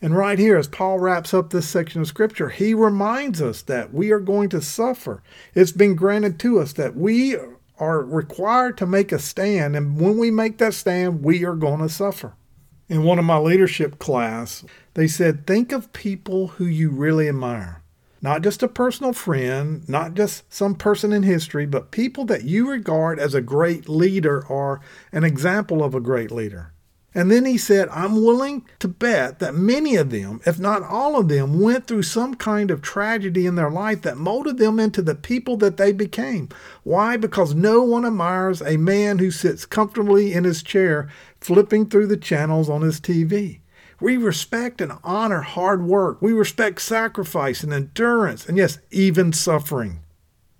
And 0.00 0.16
right 0.16 0.38
here, 0.38 0.56
as 0.56 0.68
Paul 0.68 1.00
wraps 1.00 1.34
up 1.34 1.50
this 1.50 1.68
section 1.68 2.00
of 2.00 2.06
Scripture, 2.06 2.50
he 2.50 2.74
reminds 2.74 3.42
us 3.42 3.62
that 3.62 3.92
we 3.92 4.12
are 4.12 4.20
going 4.20 4.50
to 4.50 4.62
suffer. 4.62 5.20
It's 5.52 5.72
been 5.72 5.96
granted 5.96 6.38
to 6.38 6.60
us 6.60 6.74
that 6.74 6.94
we 6.94 7.36
are 7.80 8.00
required 8.00 8.78
to 8.78 8.86
make 8.86 9.10
a 9.10 9.18
stand. 9.18 9.74
And 9.74 9.98
when 9.98 10.16
we 10.16 10.30
make 10.30 10.58
that 10.58 10.74
stand, 10.74 11.24
we 11.24 11.44
are 11.44 11.56
going 11.56 11.80
to 11.80 11.88
suffer. 11.88 12.34
In 12.88 13.02
one 13.02 13.18
of 13.18 13.24
my 13.24 13.38
leadership 13.38 13.98
class, 13.98 14.64
they 14.94 15.08
said, 15.08 15.44
think 15.44 15.72
of 15.72 15.92
people 15.92 16.46
who 16.46 16.66
you 16.66 16.90
really 16.90 17.28
admire. 17.28 17.80
Not 18.24 18.40
just 18.40 18.62
a 18.62 18.68
personal 18.68 19.12
friend, 19.12 19.86
not 19.86 20.14
just 20.14 20.50
some 20.50 20.74
person 20.74 21.12
in 21.12 21.22
history, 21.22 21.66
but 21.66 21.90
people 21.90 22.24
that 22.24 22.42
you 22.42 22.70
regard 22.70 23.18
as 23.18 23.34
a 23.34 23.42
great 23.42 23.86
leader 23.86 24.46
or 24.46 24.80
an 25.12 25.24
example 25.24 25.84
of 25.84 25.94
a 25.94 26.00
great 26.00 26.30
leader. 26.30 26.72
And 27.14 27.30
then 27.30 27.44
he 27.44 27.58
said, 27.58 27.90
I'm 27.90 28.24
willing 28.24 28.64
to 28.78 28.88
bet 28.88 29.40
that 29.40 29.54
many 29.54 29.96
of 29.96 30.08
them, 30.08 30.40
if 30.46 30.58
not 30.58 30.82
all 30.82 31.18
of 31.18 31.28
them, 31.28 31.60
went 31.60 31.86
through 31.86 32.04
some 32.04 32.34
kind 32.34 32.70
of 32.70 32.80
tragedy 32.80 33.44
in 33.44 33.56
their 33.56 33.70
life 33.70 34.00
that 34.02 34.16
molded 34.16 34.56
them 34.56 34.80
into 34.80 35.02
the 35.02 35.14
people 35.14 35.58
that 35.58 35.76
they 35.76 35.92
became. 35.92 36.48
Why? 36.82 37.18
Because 37.18 37.54
no 37.54 37.82
one 37.82 38.06
admires 38.06 38.62
a 38.62 38.78
man 38.78 39.18
who 39.18 39.30
sits 39.30 39.66
comfortably 39.66 40.32
in 40.32 40.44
his 40.44 40.62
chair 40.62 41.10
flipping 41.42 41.90
through 41.90 42.06
the 42.06 42.16
channels 42.16 42.70
on 42.70 42.80
his 42.80 43.02
TV. 43.02 43.60
We 44.04 44.18
respect 44.18 44.82
and 44.82 44.92
honor 45.02 45.40
hard 45.40 45.82
work. 45.82 46.20
We 46.20 46.34
respect 46.34 46.82
sacrifice 46.82 47.62
and 47.62 47.72
endurance, 47.72 48.46
and 48.46 48.58
yes, 48.58 48.76
even 48.90 49.32
suffering. 49.32 50.00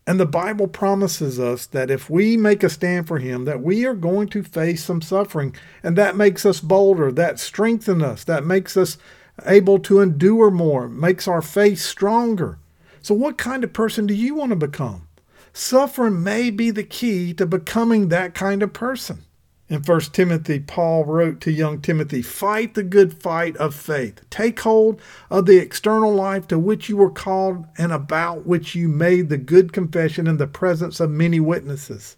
And 0.06 0.18
the 0.18 0.24
Bible 0.24 0.66
promises 0.66 1.38
us 1.38 1.66
that 1.66 1.90
if 1.90 2.08
we 2.08 2.38
make 2.38 2.62
a 2.62 2.70
stand 2.70 3.06
for 3.06 3.18
Him, 3.18 3.44
that 3.44 3.60
we 3.60 3.84
are 3.84 3.92
going 3.92 4.28
to 4.28 4.42
face 4.42 4.82
some 4.82 5.02
suffering. 5.02 5.54
And 5.82 5.94
that 5.94 6.16
makes 6.16 6.46
us 6.46 6.60
bolder, 6.60 7.12
that 7.12 7.38
strengthens 7.38 8.02
us, 8.02 8.24
that 8.24 8.46
makes 8.46 8.78
us 8.78 8.96
able 9.44 9.78
to 9.80 10.00
endure 10.00 10.50
more, 10.50 10.88
makes 10.88 11.28
our 11.28 11.42
faith 11.42 11.80
stronger. 11.80 12.56
So, 13.02 13.14
what 13.14 13.36
kind 13.36 13.62
of 13.62 13.74
person 13.74 14.06
do 14.06 14.14
you 14.14 14.34
want 14.34 14.52
to 14.52 14.56
become? 14.56 15.06
Suffering 15.52 16.22
may 16.22 16.48
be 16.48 16.70
the 16.70 16.82
key 16.82 17.34
to 17.34 17.44
becoming 17.44 18.08
that 18.08 18.32
kind 18.32 18.62
of 18.62 18.72
person. 18.72 19.26
In 19.66 19.80
1 19.80 20.00
Timothy, 20.12 20.60
Paul 20.60 21.06
wrote 21.06 21.40
to 21.40 21.50
young 21.50 21.80
Timothy, 21.80 22.20
Fight 22.20 22.74
the 22.74 22.82
good 22.82 23.22
fight 23.22 23.56
of 23.56 23.74
faith. 23.74 24.20
Take 24.28 24.60
hold 24.60 25.00
of 25.30 25.46
the 25.46 25.56
external 25.56 26.12
life 26.14 26.46
to 26.48 26.58
which 26.58 26.90
you 26.90 26.98
were 26.98 27.10
called 27.10 27.64
and 27.78 27.90
about 27.90 28.46
which 28.46 28.74
you 28.74 28.88
made 28.88 29.30
the 29.30 29.38
good 29.38 29.72
confession 29.72 30.26
in 30.26 30.36
the 30.36 30.46
presence 30.46 31.00
of 31.00 31.10
many 31.10 31.40
witnesses. 31.40 32.16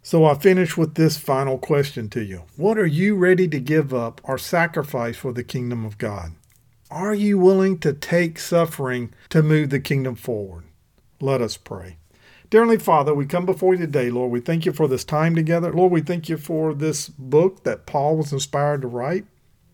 So 0.00 0.24
I 0.24 0.34
finish 0.34 0.76
with 0.76 0.94
this 0.94 1.16
final 1.16 1.58
question 1.58 2.08
to 2.10 2.22
you 2.22 2.44
What 2.56 2.78
are 2.78 2.86
you 2.86 3.16
ready 3.16 3.48
to 3.48 3.58
give 3.58 3.92
up 3.92 4.20
or 4.22 4.38
sacrifice 4.38 5.16
for 5.16 5.32
the 5.32 5.42
kingdom 5.42 5.84
of 5.84 5.98
God? 5.98 6.34
Are 6.88 7.14
you 7.14 7.36
willing 7.36 7.80
to 7.80 7.92
take 7.92 8.38
suffering 8.38 9.12
to 9.30 9.42
move 9.42 9.70
the 9.70 9.80
kingdom 9.80 10.14
forward? 10.14 10.62
Let 11.20 11.42
us 11.42 11.56
pray. 11.56 11.96
Dear 12.48 12.60
Heavenly 12.60 12.78
Father, 12.78 13.12
we 13.12 13.26
come 13.26 13.44
before 13.44 13.74
you 13.74 13.80
today, 13.80 14.08
Lord. 14.08 14.30
We 14.30 14.38
thank 14.38 14.66
you 14.66 14.72
for 14.72 14.86
this 14.86 15.02
time 15.02 15.34
together. 15.34 15.72
Lord, 15.72 15.90
we 15.90 16.00
thank 16.00 16.28
you 16.28 16.36
for 16.36 16.74
this 16.74 17.08
book 17.08 17.64
that 17.64 17.86
Paul 17.86 18.16
was 18.16 18.32
inspired 18.32 18.82
to 18.82 18.86
write. 18.86 19.24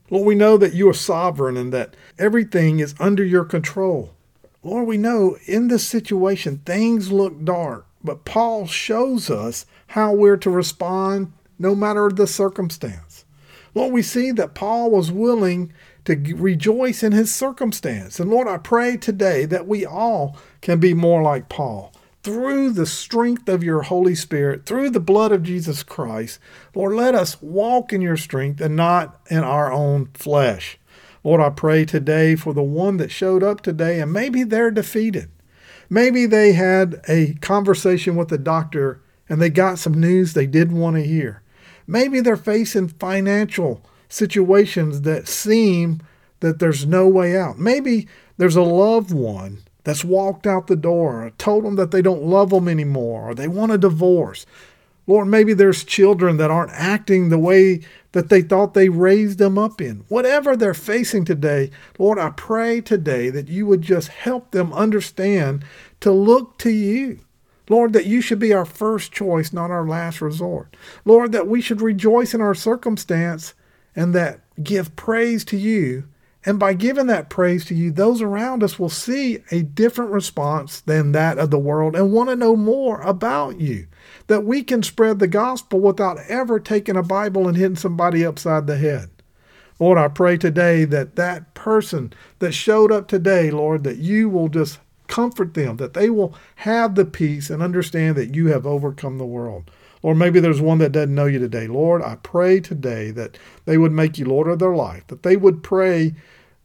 Lord, 0.08 0.26
we 0.26 0.34
know 0.34 0.56
that 0.56 0.72
you 0.72 0.88
are 0.88 0.94
sovereign 0.94 1.58
and 1.58 1.70
that 1.74 1.94
everything 2.18 2.78
is 2.80 2.94
under 2.98 3.22
your 3.22 3.44
control. 3.44 4.14
Lord, 4.62 4.86
we 4.86 4.96
know 4.96 5.36
in 5.44 5.68
this 5.68 5.86
situation 5.86 6.62
things 6.64 7.12
look 7.12 7.44
dark, 7.44 7.86
but 8.02 8.24
Paul 8.24 8.66
shows 8.66 9.28
us 9.28 9.66
how 9.88 10.14
we're 10.14 10.38
to 10.38 10.48
respond 10.48 11.30
no 11.58 11.74
matter 11.74 12.08
the 12.08 12.26
circumstance. 12.26 13.26
Lord, 13.74 13.92
we 13.92 14.00
see 14.00 14.30
that 14.30 14.54
Paul 14.54 14.90
was 14.90 15.12
willing 15.12 15.74
to 16.06 16.16
rejoice 16.36 17.02
in 17.02 17.12
his 17.12 17.34
circumstance. 17.34 18.18
And 18.18 18.30
Lord, 18.30 18.48
I 18.48 18.56
pray 18.56 18.96
today 18.96 19.44
that 19.44 19.66
we 19.66 19.84
all 19.84 20.38
can 20.62 20.80
be 20.80 20.94
more 20.94 21.22
like 21.22 21.50
Paul 21.50 21.92
through 22.22 22.70
the 22.70 22.86
strength 22.86 23.48
of 23.48 23.64
your 23.64 23.82
Holy 23.82 24.14
Spirit, 24.14 24.64
through 24.64 24.90
the 24.90 25.00
blood 25.00 25.32
of 25.32 25.42
Jesus 25.42 25.82
Christ, 25.82 26.38
Lord, 26.74 26.94
let 26.94 27.14
us 27.14 27.42
walk 27.42 27.92
in 27.92 28.00
your 28.00 28.16
strength 28.16 28.60
and 28.60 28.76
not 28.76 29.20
in 29.28 29.38
our 29.38 29.72
own 29.72 30.06
flesh. 30.14 30.78
Lord, 31.24 31.40
I 31.40 31.50
pray 31.50 31.84
today 31.84 32.36
for 32.36 32.52
the 32.52 32.62
one 32.62 32.96
that 32.98 33.10
showed 33.10 33.42
up 33.42 33.60
today 33.60 34.00
and 34.00 34.12
maybe 34.12 34.44
they're 34.44 34.70
defeated. 34.70 35.30
Maybe 35.90 36.26
they 36.26 36.52
had 36.52 37.00
a 37.08 37.34
conversation 37.34 38.16
with 38.16 38.28
the 38.28 38.38
doctor 38.38 39.00
and 39.28 39.40
they 39.40 39.50
got 39.50 39.78
some 39.78 39.94
news 39.94 40.32
they 40.32 40.46
didn't 40.46 40.78
want 40.78 40.96
to 40.96 41.02
hear. 41.02 41.42
Maybe 41.86 42.20
they're 42.20 42.36
facing 42.36 42.88
financial 42.88 43.84
situations 44.08 45.02
that 45.02 45.28
seem 45.28 46.00
that 46.40 46.58
there's 46.58 46.86
no 46.86 47.08
way 47.08 47.36
out. 47.36 47.58
Maybe 47.58 48.08
there's 48.36 48.56
a 48.56 48.62
loved 48.62 49.12
one 49.12 49.62
that's 49.84 50.04
walked 50.04 50.46
out 50.46 50.66
the 50.66 50.76
door, 50.76 51.24
or 51.24 51.30
told 51.30 51.64
them 51.64 51.76
that 51.76 51.90
they 51.90 52.02
don't 52.02 52.22
love 52.22 52.50
them 52.50 52.68
anymore, 52.68 53.30
or 53.30 53.34
they 53.34 53.48
want 53.48 53.72
a 53.72 53.78
divorce. 53.78 54.46
Lord, 55.06 55.26
maybe 55.26 55.52
there's 55.52 55.82
children 55.82 56.36
that 56.36 56.50
aren't 56.50 56.72
acting 56.72 57.28
the 57.28 57.38
way 57.38 57.80
that 58.12 58.28
they 58.28 58.42
thought 58.42 58.74
they 58.74 58.88
raised 58.88 59.38
them 59.38 59.58
up 59.58 59.80
in. 59.80 60.04
Whatever 60.08 60.56
they're 60.56 60.74
facing 60.74 61.24
today, 61.24 61.70
Lord, 61.98 62.18
I 62.18 62.30
pray 62.30 62.80
today 62.80 63.30
that 63.30 63.48
you 63.48 63.66
would 63.66 63.82
just 63.82 64.08
help 64.08 64.52
them 64.52 64.72
understand 64.72 65.64
to 66.00 66.12
look 66.12 66.58
to 66.58 66.70
you. 66.70 67.20
Lord, 67.68 67.92
that 67.94 68.06
you 68.06 68.20
should 68.20 68.38
be 68.38 68.52
our 68.52 68.64
first 68.64 69.12
choice, 69.12 69.52
not 69.52 69.70
our 69.70 69.86
last 69.86 70.20
resort. 70.20 70.76
Lord, 71.04 71.32
that 71.32 71.48
we 71.48 71.60
should 71.60 71.80
rejoice 71.80 72.34
in 72.34 72.40
our 72.40 72.54
circumstance 72.54 73.54
and 73.96 74.14
that 74.14 74.40
give 74.62 74.94
praise 74.94 75.44
to 75.46 75.56
you 75.56 76.04
and 76.44 76.58
by 76.58 76.74
giving 76.74 77.06
that 77.06 77.30
praise 77.30 77.64
to 77.66 77.74
you, 77.74 77.92
those 77.92 78.20
around 78.20 78.64
us 78.64 78.78
will 78.78 78.88
see 78.88 79.38
a 79.50 79.62
different 79.62 80.10
response 80.10 80.80
than 80.80 81.12
that 81.12 81.38
of 81.38 81.50
the 81.50 81.58
world 81.58 81.94
and 81.94 82.12
want 82.12 82.30
to 82.30 82.36
know 82.36 82.56
more 82.56 83.00
about 83.02 83.60
you. 83.60 83.86
That 84.26 84.44
we 84.44 84.64
can 84.64 84.82
spread 84.82 85.18
the 85.18 85.28
gospel 85.28 85.78
without 85.78 86.18
ever 86.28 86.58
taking 86.58 86.96
a 86.96 87.02
Bible 87.02 87.46
and 87.46 87.56
hitting 87.56 87.76
somebody 87.76 88.24
upside 88.24 88.66
the 88.66 88.76
head. 88.76 89.10
Lord, 89.78 89.98
I 89.98 90.08
pray 90.08 90.36
today 90.36 90.84
that 90.86 91.16
that 91.16 91.54
person 91.54 92.12
that 92.40 92.52
showed 92.52 92.90
up 92.90 93.08
today, 93.08 93.50
Lord, 93.50 93.84
that 93.84 93.98
you 93.98 94.28
will 94.28 94.48
just 94.48 94.80
comfort 95.06 95.54
them, 95.54 95.76
that 95.76 95.94
they 95.94 96.10
will 96.10 96.34
have 96.56 96.94
the 96.94 97.04
peace 97.04 97.50
and 97.50 97.62
understand 97.62 98.16
that 98.16 98.34
you 98.34 98.48
have 98.48 98.66
overcome 98.66 99.18
the 99.18 99.26
world. 99.26 99.70
Or 100.02 100.14
maybe 100.14 100.40
there's 100.40 100.60
one 100.60 100.78
that 100.78 100.92
doesn't 100.92 101.14
know 101.14 101.26
you 101.26 101.38
today. 101.38 101.68
Lord, 101.68 102.02
I 102.02 102.16
pray 102.16 102.60
today 102.60 103.12
that 103.12 103.38
they 103.64 103.78
would 103.78 103.92
make 103.92 104.18
you 104.18 104.24
Lord 104.24 104.48
of 104.48 104.58
their 104.58 104.74
life, 104.74 105.06
that 105.06 105.22
they 105.22 105.36
would 105.36 105.62
pray, 105.62 106.14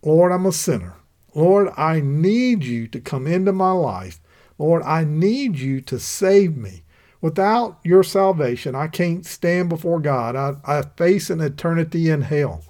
Lord, 0.01 0.31
I'm 0.31 0.45
a 0.47 0.51
sinner. 0.51 0.95
Lord, 1.35 1.69
I 1.77 1.99
need 1.99 2.63
you 2.63 2.87
to 2.87 2.99
come 2.99 3.27
into 3.27 3.51
my 3.51 3.71
life. 3.71 4.19
Lord, 4.57 4.81
I 4.83 5.03
need 5.03 5.59
you 5.59 5.81
to 5.81 5.99
save 5.99 6.57
me. 6.57 6.83
Without 7.21 7.79
your 7.83 8.03
salvation, 8.03 8.73
I 8.73 8.87
can't 8.87 9.25
stand 9.25 9.69
before 9.69 9.99
God. 9.99 10.35
I, 10.35 10.55
I 10.65 10.81
face 10.81 11.29
an 11.29 11.41
eternity 11.41 12.09
in 12.09 12.21
hell. 12.21 12.63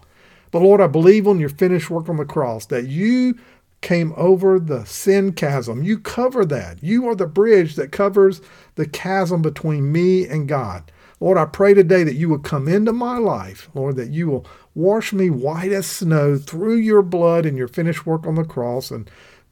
But 0.51 0.62
Lord, 0.62 0.82
I 0.82 0.88
believe 0.88 1.27
on 1.27 1.39
your 1.39 1.49
finished 1.49 1.89
work 1.89 2.10
on 2.10 2.17
the 2.17 2.25
cross 2.25 2.65
that 2.67 2.88
you 2.88 3.38
came 3.81 4.13
over 4.17 4.59
the 4.59 4.85
sin 4.85 5.33
chasm. 5.33 5.83
You 5.83 5.99
cover 5.99 6.45
that. 6.45 6.83
You 6.83 7.07
are 7.07 7.15
the 7.15 7.27
bridge 7.27 7.75
that 7.75 7.91
covers 7.91 8.41
the 8.75 8.87
chasm 8.87 9.41
between 9.41 9.91
me 9.91 10.27
and 10.27 10.47
God. 10.47 10.91
Lord, 11.19 11.37
I 11.37 11.45
pray 11.45 11.73
today 11.73 12.03
that 12.03 12.15
you 12.15 12.29
will 12.29 12.39
come 12.39 12.67
into 12.67 12.93
my 12.93 13.17
life, 13.17 13.69
Lord, 13.73 13.95
that 13.95 14.09
you 14.09 14.27
will 14.27 14.45
wash 14.75 15.13
me 15.13 15.29
white 15.29 15.71
as 15.71 15.87
snow 15.87 16.37
through 16.37 16.75
your 16.75 17.01
blood 17.01 17.45
and 17.45 17.57
your 17.57 17.67
finished 17.67 18.05
work 18.05 18.27
on 18.27 18.35
the 18.35 18.43
cross. 18.43 18.91
And 18.91 19.09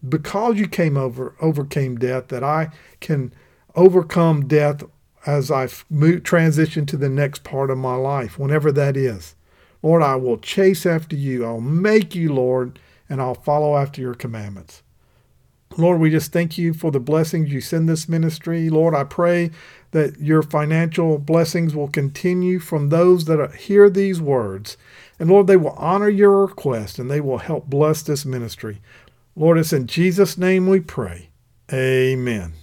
because 0.08 0.58
you 0.58 0.68
came 0.68 0.96
over, 0.96 1.36
overcame 1.42 1.98
death, 1.98 2.28
that 2.28 2.44
I 2.44 2.70
can 3.00 3.34
overcome 3.76 4.48
death 4.48 4.84
as 5.26 5.50
I 5.50 5.68
transition 5.68 6.86
to 6.86 6.98
the 6.98 7.10
next 7.10 7.44
part 7.44 7.72
of 7.72 7.80
my 7.80 7.96
life, 7.96 8.38
whenever 8.38 8.72
that 8.72 8.96
is. 8.96 9.36
Lord, 9.82 10.04
I 10.04 10.16
will 10.16 10.38
chase 10.38 10.86
after 10.86 11.16
you. 11.16 11.46
I'll 11.46 11.62
make 11.62 12.14
you, 12.14 12.32
Lord, 12.34 12.80
and 13.10 13.22
I'll 13.22 13.36
follow 13.36 13.78
after 13.78 14.02
your 14.02 14.16
commandments. 14.16 14.82
Lord, 15.78 16.00
we 16.00 16.10
just 16.10 16.32
thank 16.32 16.58
you 16.58 16.74
for 16.74 16.92
the 16.92 17.00
blessings 17.00 17.52
you 17.52 17.60
send 17.60 17.90
this 17.90 18.08
ministry. 18.08 18.70
Lord, 18.70 18.96
I 18.96 19.04
pray 19.04 19.52
that 19.92 20.20
your 20.20 20.42
financial 20.42 21.18
blessings 21.18 21.76
will 21.76 21.90
continue 21.90 22.60
from 22.60 22.90
those 22.90 23.26
that 23.26 23.56
hear 23.56 23.90
these 23.90 24.22
words. 24.22 24.78
And 25.20 25.30
Lord, 25.30 25.48
they 25.48 25.58
will 25.58 25.76
honor 25.78 26.10
your 26.10 26.46
request 26.46 26.98
and 26.98 27.12
they 27.12 27.20
will 27.20 27.40
help 27.40 27.68
bless 27.68 28.04
this 28.04 28.26
ministry. 28.26 28.82
Lord, 29.36 29.58
it's 29.58 29.74
in 29.74 29.88
Jesus' 29.88 30.38
name 30.38 30.68
we 30.68 30.80
pray. 30.80 31.30
Amen. 31.72 32.54